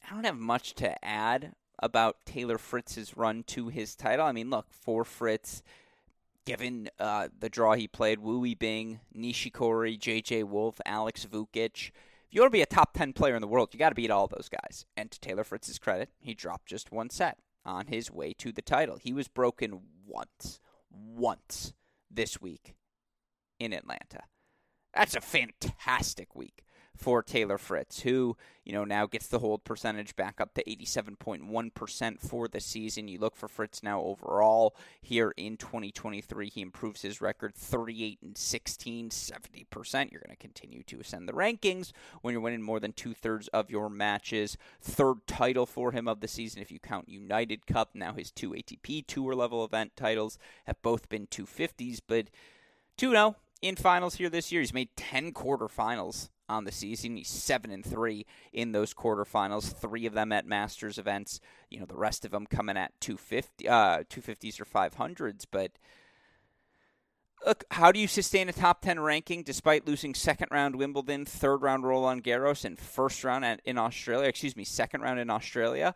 [0.10, 4.26] I don't have much to add about Taylor Fritz's run to his title.
[4.26, 5.64] I mean, look, for Fritz,
[6.46, 11.92] given uh, the draw he played, Wu Yibing, Nishikori, JJ Wolf, Alex Vukic.
[11.92, 13.96] If you want to be a top 10 player in the world, you got to
[13.96, 14.86] beat all those guys.
[14.98, 18.62] And to Taylor Fritz's credit, he dropped just one set on his way to the
[18.62, 18.98] title.
[18.98, 20.60] He was broken once
[20.94, 21.74] once
[22.10, 22.76] this week
[23.60, 24.24] in Atlanta.
[24.94, 26.64] That's a fantastic week
[26.96, 32.22] for Taylor Fritz, who, you know, now gets the hold percentage back up to 87.1%
[32.22, 33.08] for the season.
[33.08, 36.50] You look for Fritz now overall here in 2023.
[36.50, 40.12] He improves his record 38 and 16, 70%.
[40.12, 43.48] You're going to continue to ascend the rankings when you're winning more than two thirds
[43.50, 44.58] of your matches.
[44.82, 47.92] Third title for him of the season if you count United Cup.
[47.94, 52.28] Now his two ATP Tour level event titles have both been 250s, but
[52.98, 54.62] 2 0 in finals here this year.
[54.62, 57.18] He's made 10 quarterfinals on the season.
[57.18, 59.74] He's seven and three in those quarterfinals.
[59.74, 61.40] Three of them at Masters events.
[61.70, 65.46] You know, the rest of them coming at 250, uh, 250s or 500s.
[65.50, 65.72] But
[67.46, 71.62] look, how do you sustain a top 10 ranking despite losing second round Wimbledon, third
[71.62, 74.28] round Roland Garros, and first round in Australia?
[74.28, 75.96] Excuse me, second round in Australia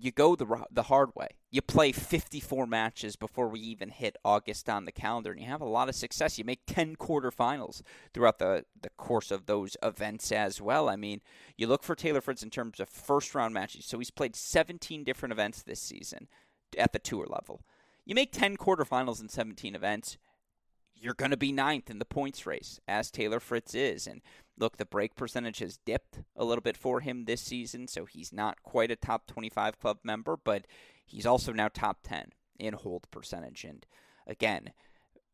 [0.00, 1.28] you go the the hard way.
[1.50, 5.62] You play 54 matches before we even hit August on the calendar, and you have
[5.62, 6.38] a lot of success.
[6.38, 7.80] You make 10 quarterfinals
[8.12, 10.90] throughout the, the course of those events as well.
[10.90, 11.22] I mean,
[11.56, 13.86] you look for Taylor Fritz in terms of first round matches.
[13.86, 16.28] So he's played 17 different events this season
[16.76, 17.62] at the tour level.
[18.04, 20.18] You make 10 quarterfinals in 17 events,
[20.94, 24.06] you're going to be ninth in the points race, as Taylor Fritz is.
[24.06, 24.20] And
[24.58, 28.32] look, the break percentage has dipped a little bit for him this season, so he's
[28.32, 30.66] not quite a top 25 club member, but
[31.04, 33.64] he's also now top 10 in hold percentage.
[33.64, 33.86] And
[34.26, 34.72] again,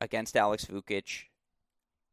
[0.00, 1.24] against Alex Vukic,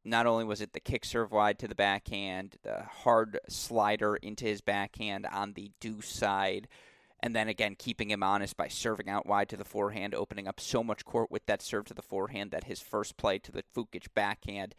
[0.04, 4.46] not only was it the kick serve wide to the backhand, the hard slider into
[4.46, 6.68] his backhand on the deuce side,
[7.20, 10.60] and then again keeping him honest by serving out wide to the forehand, opening up
[10.60, 13.64] so much court with that serve to the forehand that his first play to the
[13.76, 14.74] Vukic backhand.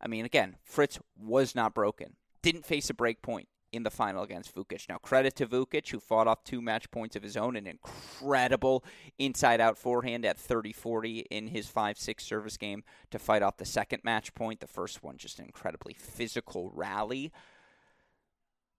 [0.00, 2.16] I mean, again, Fritz was not broken.
[2.42, 4.88] Didn't face a break point in the final against Vukic.
[4.88, 8.84] Now, credit to Vukic, who fought off two match points of his own, an incredible
[9.18, 13.56] inside out forehand at 30 40 in his 5 6 service game to fight off
[13.56, 14.60] the second match point.
[14.60, 17.32] The first one, just an incredibly physical rally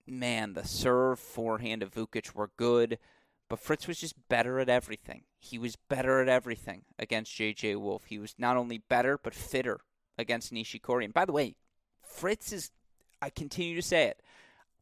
[0.08, 2.98] man, the serve, forehand of Vukic were good,
[3.48, 5.22] but Fritz was just better at everything.
[5.38, 7.76] He was better at everything against J.J.
[7.76, 8.04] Wolf.
[8.04, 9.80] He was not only better, but fitter
[10.18, 11.04] against Nishikori.
[11.04, 11.54] And by the way,
[12.02, 12.70] Fritz is,
[13.22, 14.20] I continue to say it,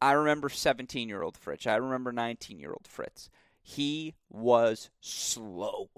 [0.01, 1.65] I remember 17 year old Fritz.
[1.65, 3.29] I remember 19 year old Fritz.
[3.61, 5.89] He was slow.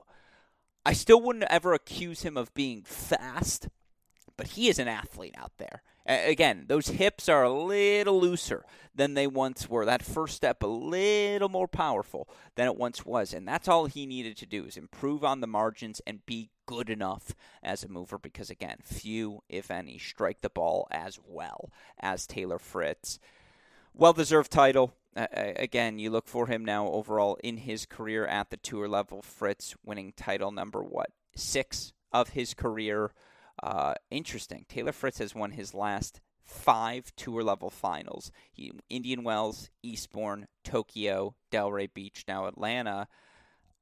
[0.86, 3.68] I still wouldn't ever accuse him of being fast,
[4.38, 5.84] but he is an athlete out there.
[6.10, 9.86] Again, those hips are a little looser than they once were.
[9.86, 14.08] That first step a little more powerful than it once was, and that's all he
[14.08, 18.18] needed to do is improve on the margins and be good enough as a mover
[18.18, 21.70] because again, few if any strike the ball as well
[22.00, 23.20] as Taylor Fritz.
[23.94, 24.96] Well-deserved title.
[25.16, 29.22] Uh, again, you look for him now overall in his career at the tour level.
[29.22, 31.12] Fritz winning title number what?
[31.36, 33.12] 6 of his career.
[33.62, 34.66] Uh, interesting.
[34.70, 38.32] Taylor Fritz has won his last five tour level finals.
[38.52, 43.08] He, Indian Wells, Eastbourne, Tokyo, Delray Beach, now Atlanta.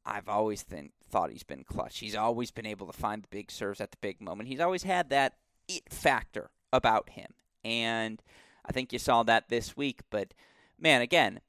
[0.06, 2.00] I've always th- thought he's been clutch.
[2.00, 4.50] He's always been able to find the big serves at the big moment.
[4.50, 5.34] He's always had that
[5.68, 7.34] it factor about him.
[7.64, 8.22] And
[8.66, 10.02] I think you saw that this week.
[10.10, 10.34] But
[10.80, 11.42] man, again,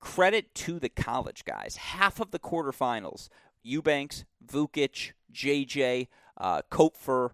[0.00, 1.76] credit to the college guys.
[1.76, 3.28] Half of the quarterfinals
[3.62, 7.30] Eubanks, Vukic, JJ, uh, Koepfer,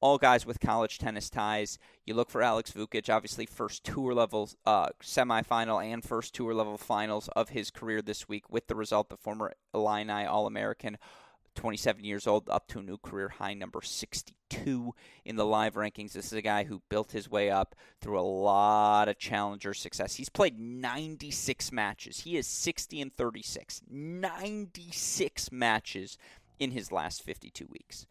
[0.00, 1.78] all guys with college tennis ties.
[2.04, 6.78] You look for Alex Vukic, obviously first tour level uh, semifinal and first tour level
[6.78, 10.98] finals of his career this week with the result the former Illini All American.
[11.54, 16.12] 27 years old, up to a new career high number 62 in the live rankings.
[16.12, 20.14] This is a guy who built his way up through a lot of challenger success.
[20.14, 22.20] He's played 96 matches.
[22.20, 23.82] He is 60 and 36.
[23.88, 26.16] 96 matches
[26.60, 28.06] in his last 52 weeks.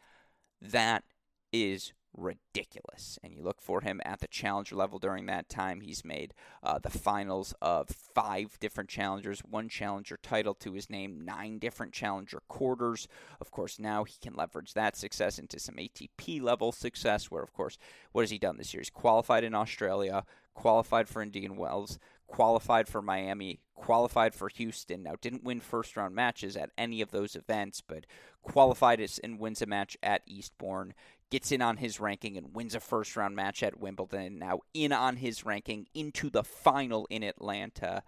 [0.62, 1.06] That
[1.52, 3.20] is ridiculous.
[3.24, 5.82] And you look for him at the challenger level during that time.
[5.82, 6.34] He's made
[6.64, 11.94] uh, the finals of five different challengers, one challenger title to his name, nine different
[11.94, 13.08] challenger quarters.
[13.40, 17.54] Of course, now he can leverage that success into some ATP level success, where, of
[17.54, 17.78] course,
[18.12, 18.82] what has he done this year?
[18.82, 25.04] He's qualified in Australia, qualified for Indian Wells, qualified for Miami, qualified for Houston.
[25.04, 28.06] Now, didn't win first round matches at any of those events, but
[28.42, 30.94] qualified and wins a match at Eastbourne
[31.30, 34.40] gets in on his ranking and wins a first round match at Wimbledon.
[34.40, 38.04] Now in on his ranking into the final in Atlanta.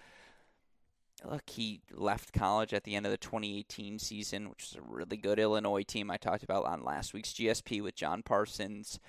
[1.26, 5.18] Look, he left college at the end of the 2018 season, which was a really
[5.18, 9.02] good Illinois team I talked about on last week's GSP with John Parsons.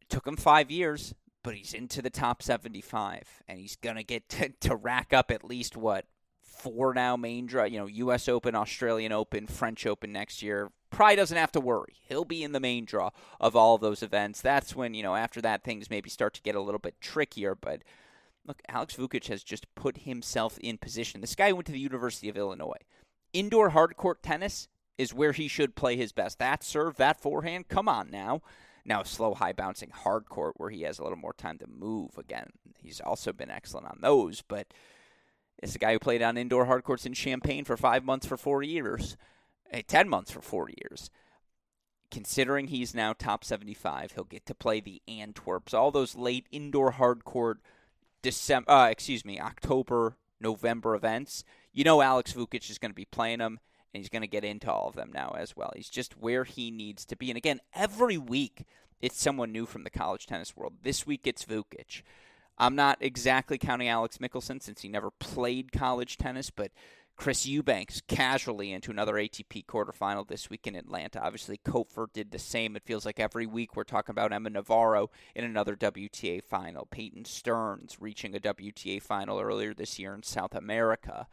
[0.00, 4.02] It took him five years, but he's into the top 75, and he's going to
[4.02, 4.28] get
[4.60, 6.06] to rack up at least what
[6.42, 8.28] four now main draw, you know, U.S.
[8.28, 10.70] Open, Australian Open, French Open next year.
[10.90, 11.94] Probably doesn't have to worry.
[12.08, 14.40] He'll be in the main draw of all of those events.
[14.40, 17.54] That's when you know after that things maybe start to get a little bit trickier.
[17.54, 17.82] But
[18.46, 21.20] look, Alex Vukic has just put himself in position.
[21.20, 22.80] This guy went to the University of Illinois.
[23.32, 26.38] Indoor hard court tennis is where he should play his best.
[26.38, 28.42] That serve, that forehand, come on now.
[28.84, 32.18] Now, slow, high bouncing hard court where he has a little more time to move.
[32.18, 32.48] Again,
[32.78, 34.66] he's also been excellent on those, but
[35.62, 38.36] it's a guy who played on indoor hard courts in Champaign for five months for
[38.36, 39.16] four years,
[39.72, 41.10] 10 months for four years.
[42.10, 46.92] Considering he's now top 75, he'll get to play the Antwerps, all those late indoor
[46.92, 47.60] hard court
[48.22, 51.44] December, uh, excuse me, October, November events.
[51.72, 53.60] You know Alex Vukic is going to be playing them,
[53.92, 55.72] and he's going to get into all of them now as well.
[55.74, 57.30] He's just where he needs to be.
[57.30, 58.64] And again, every week
[59.00, 60.74] it's someone new from the college tennis world.
[60.82, 62.02] This week it's Vukic.
[62.58, 66.72] I'm not exactly counting Alex Michelsen since he never played college tennis, but
[67.20, 71.20] Chris Eubanks casually into another ATP quarterfinal this week in Atlanta.
[71.20, 72.74] Obviously, Koepfer did the same.
[72.76, 76.86] It feels like every week we're talking about Emma Navarro in another WTA final.
[76.86, 81.26] Peyton Stearns reaching a WTA final earlier this year in South America.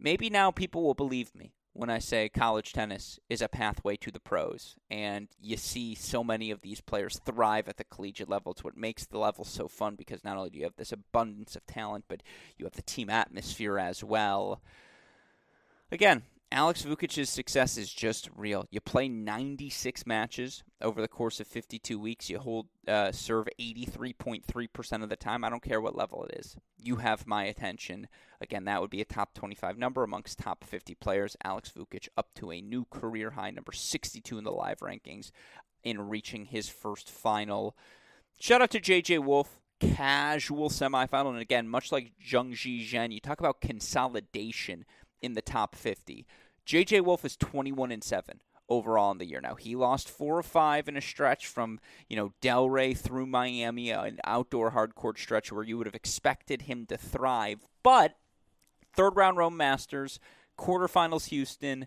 [0.00, 4.10] Maybe now people will believe me when I say college tennis is a pathway to
[4.10, 4.74] the pros.
[4.90, 8.50] And you see so many of these players thrive at the collegiate level.
[8.50, 11.54] It's what makes the level so fun because not only do you have this abundance
[11.54, 12.24] of talent, but
[12.56, 14.60] you have the team atmosphere as well.
[15.92, 18.64] Again, Alex Vukic's success is just real.
[18.70, 22.30] You play 96 matches over the course of 52 weeks.
[22.30, 25.44] You hold uh, serve 83.3% of the time.
[25.44, 26.56] I don't care what level it is.
[26.78, 28.08] You have my attention.
[28.40, 31.36] Again, that would be a top 25 number amongst top 50 players.
[31.44, 35.30] Alex Vukic up to a new career high, number 62 in the live rankings,
[35.84, 37.76] in reaching his first final.
[38.40, 41.30] Shout out to JJ Wolf casual semifinal.
[41.30, 44.86] And again, much like Zhang Zhizhen, you talk about consolidation
[45.20, 46.26] in the top 50.
[46.68, 49.40] JJ Wolf is 21 and 7 overall in the year.
[49.40, 53.90] Now he lost four or five in a stretch from you know Delray through Miami,
[53.90, 57.66] uh, an outdoor hardcourt stretch where you would have expected him to thrive.
[57.82, 58.16] But
[58.92, 60.20] third round Rome Masters,
[60.58, 61.86] quarterfinals Houston,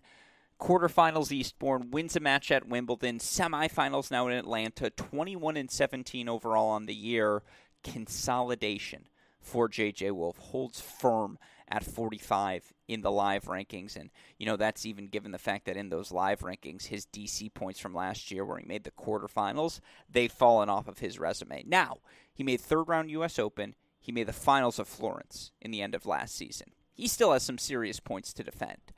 [0.60, 6.70] quarterfinals Eastbourne, wins a match at Wimbledon, semifinals now in Atlanta, 21 and 17 overall
[6.70, 7.44] on the year.
[7.84, 9.06] Consolidation
[9.42, 11.38] for JJ Wolf holds firm
[11.68, 13.96] at 45 in the live rankings.
[13.96, 17.54] And, you know, that's even given the fact that in those live rankings, his DC
[17.54, 19.80] points from last year, where he made the quarterfinals,
[20.10, 21.64] they've fallen off of his resume.
[21.66, 21.98] Now,
[22.34, 23.39] he made third round U.S.
[23.39, 23.76] Open.
[24.00, 26.72] He made the finals of Florence in the end of last season.
[26.94, 28.94] He still has some serious points to defend.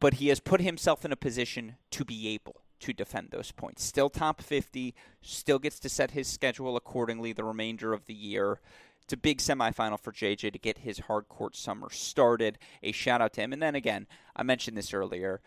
[0.00, 3.82] But he has put himself in a position to be able to defend those points.
[3.82, 8.60] Still top 50, still gets to set his schedule accordingly the remainder of the year.
[9.06, 12.58] It's a big semifinal for JJ to get his hardcourt summer started.
[12.82, 13.52] A shout out to him.
[13.52, 15.40] And then again, I mentioned this earlier.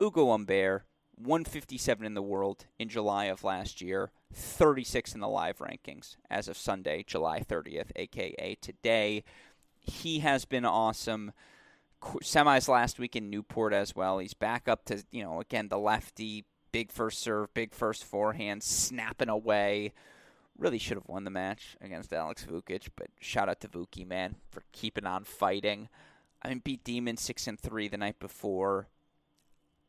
[0.00, 0.84] Ugo Humbert,
[1.16, 6.46] 157 in the world in July of last year, 36 in the live rankings as
[6.46, 9.24] of Sunday, July 30th, aka today.
[9.80, 11.32] He has been awesome.
[12.00, 14.20] Semis last week in Newport as well.
[14.20, 18.62] He's back up to, you know, again, the lefty, big first serve, big first forehand,
[18.62, 19.94] snapping away
[20.60, 24.36] really should have won the match against Alex Vukic, but shout out to Vuki man
[24.50, 25.88] for keeping on fighting.
[26.42, 28.88] I mean, beat Demon six and three the night before.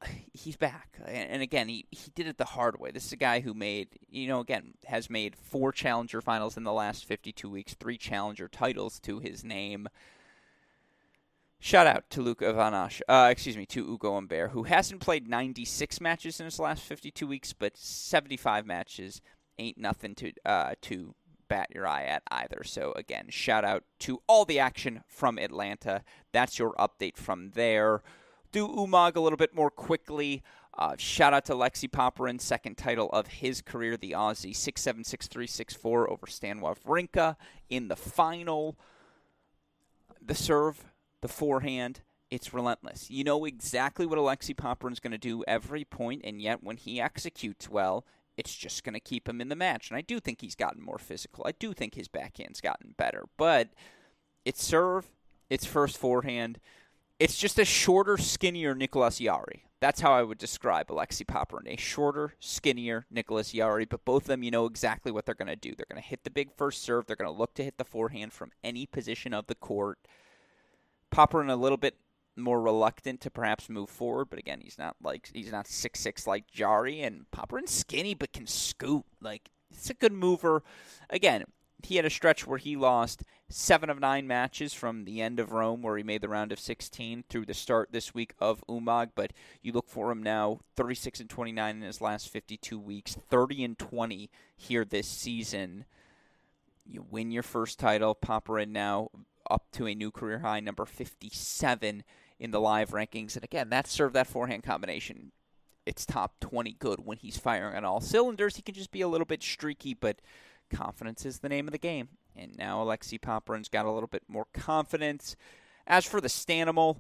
[0.34, 2.92] He's back, and again, he he did it the hard way.
[2.92, 6.64] This is a guy who made, you know, again has made four challenger finals in
[6.64, 9.88] the last fifty two weeks, three challenger titles to his name.
[11.64, 16.02] Shout out to Luke Ivanash, uh, excuse me, to Ugo Humbert, who hasn't played 96
[16.02, 19.22] matches in his last 52 weeks, but 75 matches
[19.62, 21.16] ain't nothing to uh, to
[21.48, 22.64] bat your eye at either.
[22.64, 26.04] So again, shout out to all the action from Atlanta.
[26.32, 28.02] That's your update from there.
[28.52, 30.44] Do Umag a little bit more quickly.
[30.78, 35.04] Uh, shout out to Lexi Popyrin, second title of his career, the Aussie, six seven
[35.04, 37.36] six three six four over Stan Wawrinka
[37.70, 38.78] in the final.
[40.26, 40.86] The serve,
[41.22, 43.10] the forehand, it's relentless.
[43.10, 47.02] You know exactly what Alexi Popyrin's going to do every point, and yet when he
[47.02, 48.06] executes well,
[48.42, 49.92] it's just going to keep him in the match.
[49.92, 51.46] And I do think he's gotten more physical.
[51.46, 53.26] I do think his backhand's gotten better.
[53.38, 53.70] But
[54.46, 55.12] it's serve,
[55.48, 56.60] it's first forehand.
[57.20, 59.66] It's just a shorter, skinnier Nicolas Jarry.
[59.80, 61.72] That's how I would describe Alexi Popyrin.
[61.72, 63.86] A shorter, skinnier Nicolas Jarry.
[63.86, 65.76] But both of them, you know exactly what they're going to do.
[65.76, 67.06] They're going to hit the big first serve.
[67.06, 70.00] They're going to look to hit the forehand from any position of the court.
[71.12, 71.96] Popyrin a little bit
[72.42, 74.30] more reluctant to perhaps move forward.
[74.30, 78.34] But again, he's not like he's not six six like Jarry and Popyrin's skinny but
[78.34, 79.06] can scoot.
[79.22, 80.64] Like it's a good mover.
[81.10, 81.46] Again,
[81.84, 85.52] he had a stretch where he lost seven of nine matches from the end of
[85.52, 89.10] Rome, where he made the round of 16 through the start this week of Umag.
[89.16, 93.64] But you look for him now, 36 and 29 in his last 52 weeks, 30
[93.64, 95.86] and 20 here this season.
[96.86, 98.16] You win your first title.
[98.16, 99.10] Popyrin now
[99.50, 102.04] up to a new career high, number 57
[102.42, 103.36] in the live rankings.
[103.36, 105.32] And again, that served that forehand combination.
[105.86, 108.56] It's top 20 good when he's firing on all cylinders.
[108.56, 110.22] He can just be a little bit streaky, but
[110.72, 112.10] confidence is the name of the game.
[112.36, 115.36] And now Alexi Popyrin's got a little bit more confidence.
[115.86, 116.98] As for the Stanimal,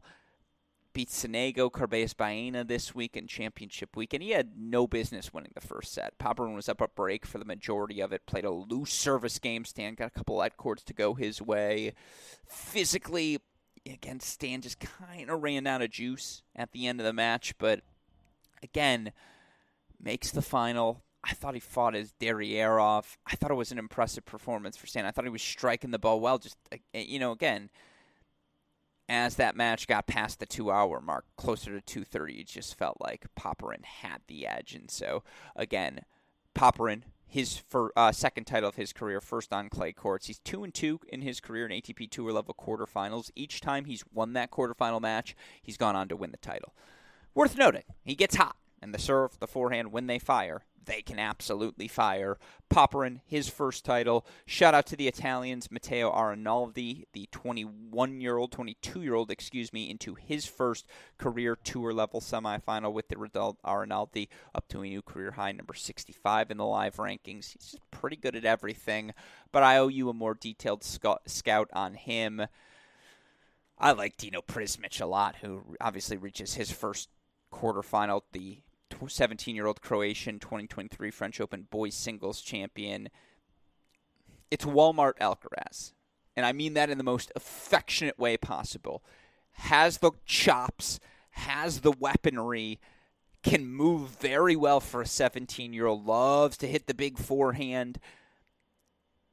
[0.93, 5.53] beat Sonego Carballes Baena this week in championship week, and he had no business winning
[5.55, 6.19] the first set.
[6.19, 9.65] Popyrin was up a break for the majority of it, played a loose service game.
[9.65, 11.93] Stan got a couple light courts to go his way.
[12.45, 13.39] Physically,
[13.85, 17.57] again, Stan just kind of ran out of juice at the end of the match,
[17.57, 17.81] but
[18.61, 19.11] again,
[19.99, 21.03] makes the final.
[21.23, 23.17] I thought he fought his derriere off.
[23.27, 25.05] I thought it was an impressive performance for Stan.
[25.05, 26.39] I thought he was striking the ball well.
[26.39, 27.69] Just uh, you know, again,
[29.07, 32.97] as that match got past the two-hour mark, closer to two thirty, it just felt
[32.99, 34.73] like Popyrin had the edge.
[34.73, 35.23] And so,
[35.55, 36.01] again,
[36.55, 40.27] Popyrin his for, uh, second title of his career, first on clay courts.
[40.27, 43.31] He's two and two in his career in ATP Tour level quarterfinals.
[43.35, 46.73] Each time he's won that quarterfinal match, he's gone on to win the title.
[47.33, 51.19] Worth noting, he gets hot, and the serve, the forehand, when they fire, they can
[51.19, 52.37] absolutely fire.
[52.69, 54.25] Popyrin, his first title.
[54.45, 59.73] Shout out to the Italians, Matteo Arnaldi, the 21 year old, 22 year old, excuse
[59.73, 64.89] me, into his first career tour level semifinal with the result Arnaldi up to a
[64.89, 67.53] new career high, number 65 in the live rankings.
[67.53, 69.13] He's pretty good at everything,
[69.51, 72.47] but I owe you a more detailed scout on him.
[73.77, 77.09] I like Dino Prizmic a lot, who obviously reaches his first
[77.51, 78.59] quarterfinal, the
[79.07, 83.09] 17 year old Croatian 2023 French Open boys singles champion.
[84.49, 85.93] It's Walmart Alcaraz.
[86.35, 89.03] And I mean that in the most affectionate way possible.
[89.53, 90.99] Has the chops,
[91.31, 92.79] has the weaponry,
[93.43, 97.99] can move very well for a 17 year old, loves to hit the big forehand.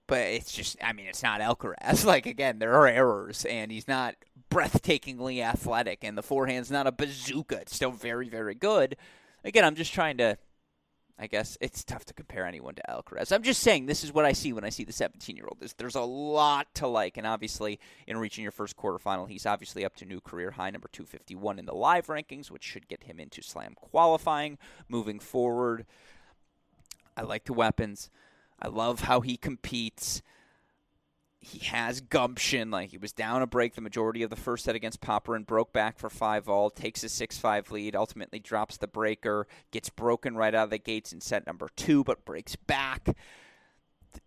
[0.07, 2.05] But it's just, I mean, it's not Alcaraz.
[2.07, 4.15] Like, again, there are errors, and he's not
[4.51, 7.57] breathtakingly athletic, and the forehand's not a bazooka.
[7.61, 8.97] It's still very, very good.
[9.45, 10.39] Again, I'm just trying to
[11.20, 13.32] I guess it's tough to compare anyone to Alcaraz.
[13.32, 15.59] I'm just saying this is what I see when I see the 17 year old.
[15.59, 19.84] There's, there's a lot to like, and obviously, in reaching your first quarterfinal, he's obviously
[19.84, 23.18] up to new career high number 251 in the live rankings, which should get him
[23.18, 24.59] into slam qualifying
[24.89, 25.86] moving forward.
[27.16, 28.11] I like the weapons.
[28.62, 30.22] I love how he competes
[31.41, 32.70] he has gumption.
[32.70, 35.72] Like he was down a break the majority of the first set against Popyrin broke
[35.72, 40.36] back for five all, takes a six five lead, ultimately drops the breaker, gets broken
[40.36, 43.16] right out of the gates in set number two, but breaks back.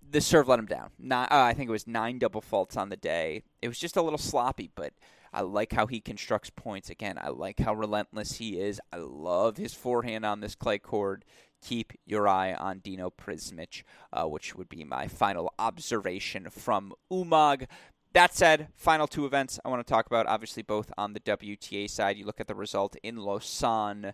[0.09, 0.89] The serve let him down.
[1.09, 3.43] Uh, I think it was nine double faults on the day.
[3.62, 4.93] It was just a little sloppy, but
[5.34, 6.89] I like how he constructs points.
[6.89, 8.82] Again, I like how relentless he is.
[8.91, 11.24] I love his forehand on this clay court
[11.62, 17.68] keep your eye on Dino Prizmic, uh, which would be my final observation from Umag.
[18.14, 21.89] That said, final two events I want to talk about, obviously both on the WTA
[21.89, 22.18] side.
[22.18, 24.14] You look at the result in Lausanne.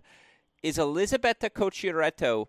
[0.61, 2.47] Is Elisabetta Cocciaretto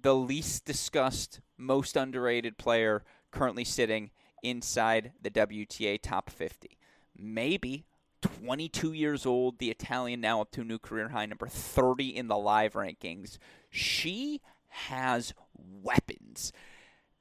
[0.00, 4.10] the least discussed, most underrated player currently sitting
[4.42, 6.78] inside the WTA top 50?
[7.16, 7.87] Maybe.
[8.22, 12.28] 22 years old, the Italian now up to a new career high, number 30 in
[12.28, 13.38] the live rankings.
[13.70, 16.52] She has weapons.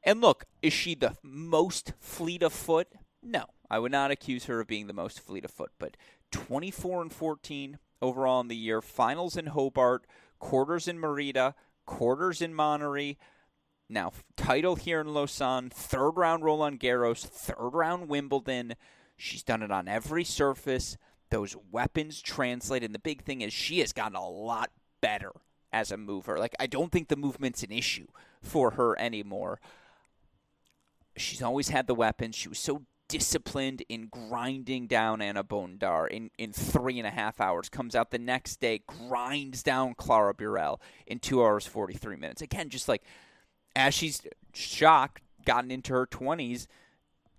[0.03, 2.87] And look, is she the most fleet of foot?
[3.21, 5.97] No, I would not accuse her of being the most fleet of foot, but
[6.31, 10.05] 24 and 14 overall in the year, finals in Hobart,
[10.39, 13.17] quarters in Merida, quarters in Monterrey.
[13.89, 18.75] Now, title here in Lausanne, third round Roland Garros, third round Wimbledon.
[19.17, 20.97] She's done it on every surface.
[21.29, 25.31] Those weapons translate, and the big thing is she has gotten a lot better
[25.73, 26.37] as a mover.
[26.37, 28.07] Like I don't think the movement's an issue
[28.41, 29.59] for her anymore.
[31.17, 32.35] She's always had the weapons.
[32.35, 37.39] She was so disciplined in grinding down Anna Bondar in, in three and a half
[37.39, 37.69] hours.
[37.69, 42.41] Comes out the next day, grinds down Clara Burel in two hours forty three minutes.
[42.41, 43.03] Again, just like
[43.75, 44.21] as she's
[44.53, 46.05] shocked, gotten into her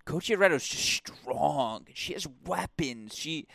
[0.09, 1.87] twenties, Cocciaretto's just strong.
[1.95, 3.17] She has weapons.
[3.17, 3.47] She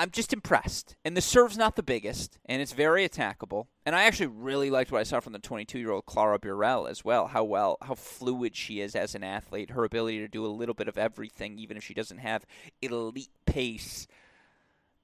[0.00, 0.94] I'm just impressed.
[1.04, 3.66] And the serve's not the biggest, and it's very attackable.
[3.84, 6.88] And I actually really liked what I saw from the 22 year old Clara Burel
[6.88, 7.26] as well.
[7.26, 9.70] How well, how fluid she is as an athlete.
[9.70, 12.46] Her ability to do a little bit of everything, even if she doesn't have
[12.80, 14.06] elite pace.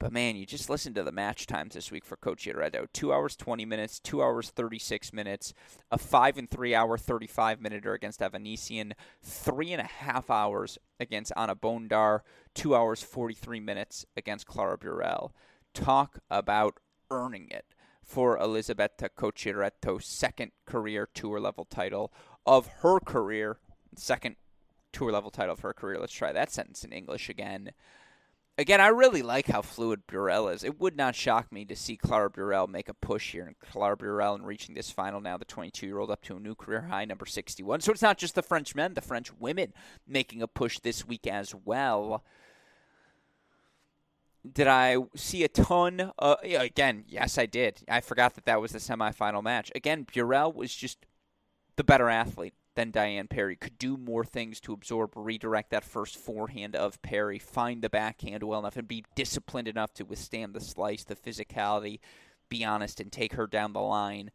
[0.05, 2.89] But man, you just listen to the match times this week for Coach Cocciaretto.
[2.93, 5.55] Two hours twenty minutes, two hours thirty six minutes,
[5.91, 8.93] a five and three hour thirty five minute er against Avanesyan,
[9.23, 12.21] three and a half hours against Anna Bondar,
[12.55, 15.31] two hours forty three minutes against Clara Burel.
[15.73, 16.81] Talk about
[17.11, 17.65] earning it
[18.03, 22.13] for Elisabetta Cocciaretto's second career tour level title
[22.45, 23.57] of her career,
[23.97, 24.37] second
[24.93, 25.99] tour level title of her career.
[25.99, 27.71] Let's try that sentence in English again
[28.57, 30.65] again, I really like how fluid Burel is.
[30.65, 33.97] It would not shock me to see Clara Burel make a push here, and Clara
[33.97, 36.83] Burel in reaching this final now, the 22 year old up to a new career
[36.83, 37.81] high, number 61.
[37.81, 39.73] So it's not just the French men, the French women
[40.07, 42.25] making a push this week as well.
[44.51, 46.13] Did I see a ton?
[46.19, 47.83] Again, yes, I did.
[47.89, 49.73] I forgot that that was the semifinal match.
[49.75, 51.07] Again, Burel was just
[51.77, 53.57] the better athlete than Diane Parry.
[53.57, 58.43] Could do more things to absorb, redirect that first forehand of Parry, find the backhand
[58.43, 62.01] well enough, and be disciplined enough to withstand the slice, the physicality,
[62.49, 64.31] be honest, and take her down the line.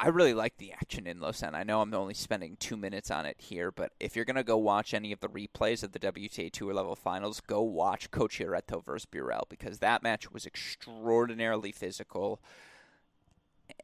[0.00, 1.56] I really like the action in Lausanne.
[1.56, 4.44] I know I'm only spending two minutes on it here, but if you're going to
[4.44, 8.84] go watch any of the replays of the WTA Tour level finals, go watch Cocciaretto
[8.84, 12.40] versus Burel because that match was extraordinarily physical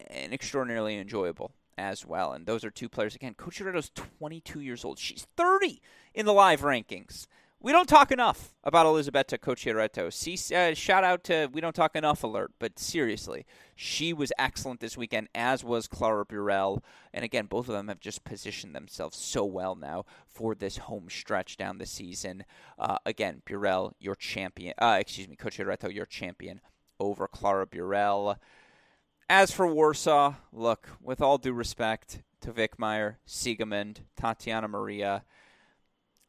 [0.09, 2.33] and extraordinarily enjoyable as well.
[2.33, 3.15] And those are two players.
[3.15, 4.99] Again, Cocciaretto's 22 years old.
[4.99, 5.81] She's 30
[6.15, 7.27] in the live rankings.
[7.65, 10.13] We don't talk enough about Elisabetta Cocciaretto.
[10.13, 14.81] See, uh, shout out to We Don't Talk Enough alert, but seriously, she was excellent
[14.81, 16.83] this weekend, as was Clara Burel.
[17.15, 21.07] And again, both of them have just positioned themselves so well now for this home
[21.09, 22.45] stretch down the season.
[22.79, 24.75] Uh, again, Burel, your champion.
[24.77, 26.61] Uh, excuse me, Cocciaretto, your champion
[27.01, 28.37] over Clara Burel.
[29.31, 35.25] As for Warsaw, look, with all due respect to Wickmeyer, Siegemund, Tatiana Maria,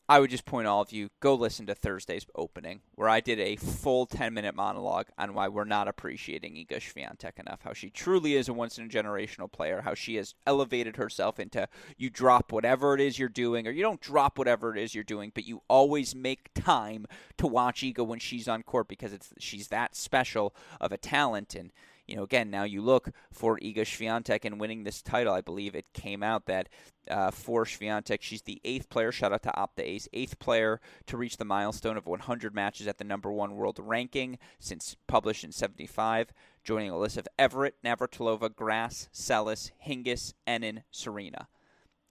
[0.08, 3.38] I would just point all of you go listen to Thursday's opening, where I did
[3.38, 7.90] a full 10 minute monologue on why we're not appreciating Iga Swiatek enough, how she
[7.90, 11.68] truly is a once in a generational player, how she has elevated herself into
[11.98, 15.04] you drop whatever it is you're doing, or you don't drop whatever it is you're
[15.04, 17.08] doing, but you always make time
[17.40, 21.56] to watch Iga when she's on court because it's she's that special of a talent
[21.56, 21.74] and
[22.08, 25.34] you know, again, now you look for Iga Swiatek and winning this title.
[25.34, 26.70] I believe it came out that
[27.10, 31.18] uh, for Swiatek, she's the eighth player, shout out to Opta Ace, eighth player to
[31.18, 35.52] reach the milestone of 100 matches at the number one world ranking since published in
[35.52, 36.32] 75,
[36.64, 41.48] joining a list of Evert, Navratilova, Graf, Seles, Hingis, Henin, Serena.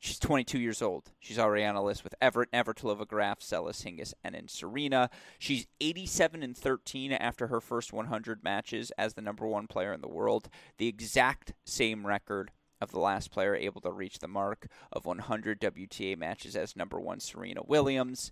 [0.05, 1.13] She's 22 years old.
[1.19, 5.09] She's already on a list with Evert, Navratilova, Graf, Seles, Hingis, and in Serena.
[5.39, 10.03] She's 87 and 13 after her first 100 matches as the number one player in
[10.03, 10.51] the world.
[10.77, 12.51] The exact same record
[12.83, 17.01] of the last player able to reach the mark of 100 WTA matches as number
[17.01, 18.31] one Serena Williams.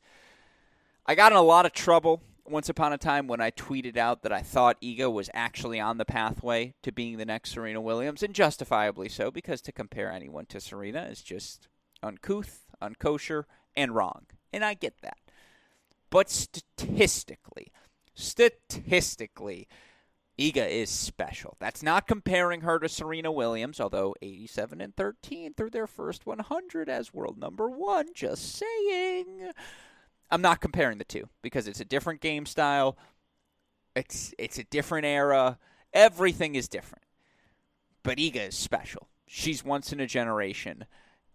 [1.06, 4.22] I got in a lot of trouble once upon a time when I tweeted out
[4.22, 8.22] that I thought Iga was actually on the pathway to being the next Serena Williams,
[8.22, 11.68] and justifiably so, because to compare anyone to Serena is just
[12.02, 13.44] uncouth, unkosher,
[13.76, 14.26] and wrong.
[14.52, 15.18] And I get that.
[16.10, 17.72] But statistically,
[18.14, 19.68] statistically,
[20.38, 21.56] Iga is special.
[21.60, 26.88] That's not comparing her to Serena Williams, although 87 and 13 through their first 100
[26.88, 28.08] as world number one.
[28.14, 29.52] Just saying.
[30.32, 32.96] I'm not comparing the two because it's a different game style.
[33.94, 35.58] It's it's a different era.
[35.92, 37.04] Everything is different.
[38.02, 39.08] But Iga is special.
[39.28, 40.86] She's once in a generation.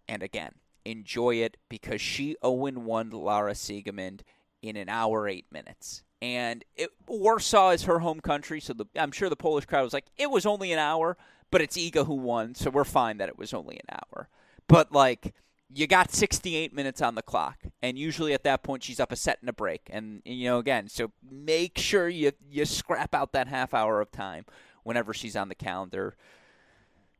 [0.10, 4.22] And again, enjoy it because she 0 1 Lara Siegemund
[4.62, 6.04] in an hour, eight minutes.
[6.22, 9.94] And it, Warsaw is her home country, so the, I'm sure the Polish crowd was
[9.94, 11.16] like, it was only an hour,
[11.52, 14.30] but it's Iga who won, so we're fine that it was only an hour.
[14.68, 15.36] But, like,
[15.74, 19.16] you got 68 minutes on the clock, and usually at that point she's up a
[19.16, 19.82] set and a break.
[19.90, 24.12] And you know, again, so make sure you you scrap out that half hour of
[24.12, 24.46] time
[24.84, 26.16] whenever she's on the calendar.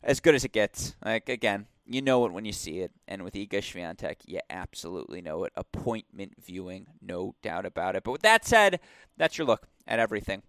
[0.04, 0.96] As good as it gets.
[1.04, 5.22] Like again, you know it when you see it, and with Iga Swiatek, you absolutely
[5.22, 5.52] know it.
[5.56, 8.04] Appointment viewing, no doubt about it.
[8.04, 8.80] But with that said,
[9.18, 10.44] that's your look at everything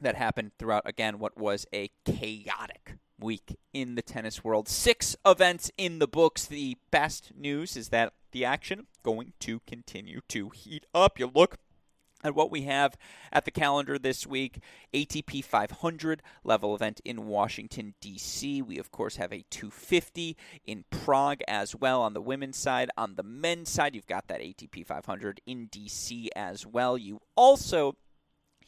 [0.00, 4.68] that happened throughout again what was a chaotic week in the tennis world.
[4.68, 6.46] Six events in the books.
[6.46, 11.18] The best news is that the action going to continue to heat up.
[11.18, 11.58] You look
[12.24, 12.96] at what we have
[13.32, 14.60] at the calendar this week
[14.92, 18.62] ATP 500 level event in Washington, D.C.
[18.62, 22.90] We, of course, have a 250 in Prague as well on the women's side.
[22.96, 26.30] On the men's side, you've got that ATP 500 in D.C.
[26.34, 26.98] as well.
[26.98, 27.96] You also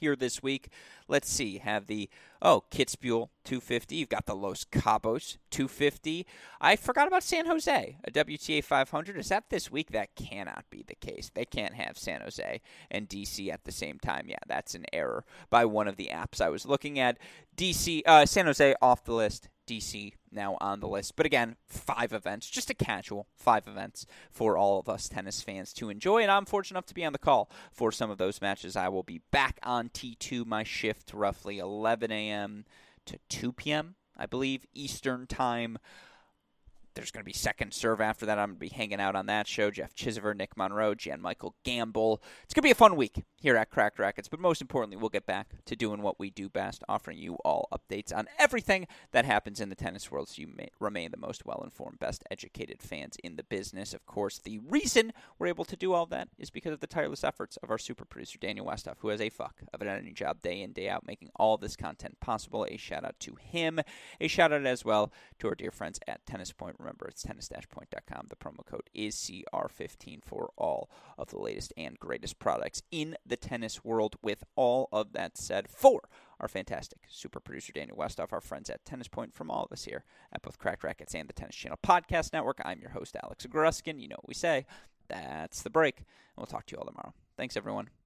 [0.01, 0.69] here this week.
[1.09, 2.09] Let's see, have the
[2.41, 3.97] oh Kitzbühel 250.
[3.97, 6.27] You've got the Los Cabos 250.
[6.61, 9.17] I forgot about San Jose, a WTA 500.
[9.17, 9.93] Is that this week?
[9.93, 11.31] That cannot be the case.
[11.33, 14.27] They can't have San Jose and DC at the same time.
[14.27, 17.19] Yeah, that's an error by one of the apps I was looking at.
[17.57, 19.49] DC, uh, San Jose off the list.
[19.71, 21.14] DC now on the list.
[21.16, 25.73] But again, five events, just a casual five events for all of us tennis fans
[25.75, 26.23] to enjoy.
[26.23, 28.77] And I'm fortunate enough to be on the call for some of those matches.
[28.77, 32.64] I will be back on T2, my shift roughly 11 a.m.
[33.07, 35.79] to 2 p.m., I believe, Eastern Time
[36.95, 38.38] there's going to be second serve after that.
[38.38, 39.70] I'm going to be hanging out on that show.
[39.70, 42.18] Jeff Chisever, Nick Monroe, Jan Michael Gambill.
[42.45, 45.09] It's going to be a fun week here at Cracked Racquets, but most importantly, we'll
[45.09, 49.24] get back to doing what we do best, offering you all updates on everything that
[49.24, 53.16] happens in the tennis world so you remain the most well informed, best educated fans
[53.24, 53.95] in the business.
[53.95, 57.24] Of course, the reason we're able to do all that is because of the tireless
[57.24, 60.43] efforts of our super producer, Daniel Westhoff, who has a fuck of an editing job
[60.43, 62.66] day in, day out, making all this content possible.
[62.68, 63.80] A shout out to him.
[64.20, 66.76] A shout out as well to our dear friends at Tennis Point.
[66.78, 68.26] Remember, it's tennis-point.com.
[68.28, 73.36] The promo code is CR15 for all of the latest and greatest products in the
[73.36, 74.16] tennis world.
[74.22, 76.03] With all of that said, for
[76.41, 79.84] our fantastic super producer Daniel Westhoff, our friends at Tennis Point, from all of us
[79.84, 83.47] here at both Cracked Racquets and the Tennis Channel Podcast Network, I'm your host, Alex
[83.47, 84.01] Gruskin.
[84.01, 84.66] You know what we say.
[85.09, 85.99] That's the break.
[85.99, 86.07] And
[86.38, 87.14] we'll talk to you all tomorrow.
[87.36, 88.00] Thanks, everyone.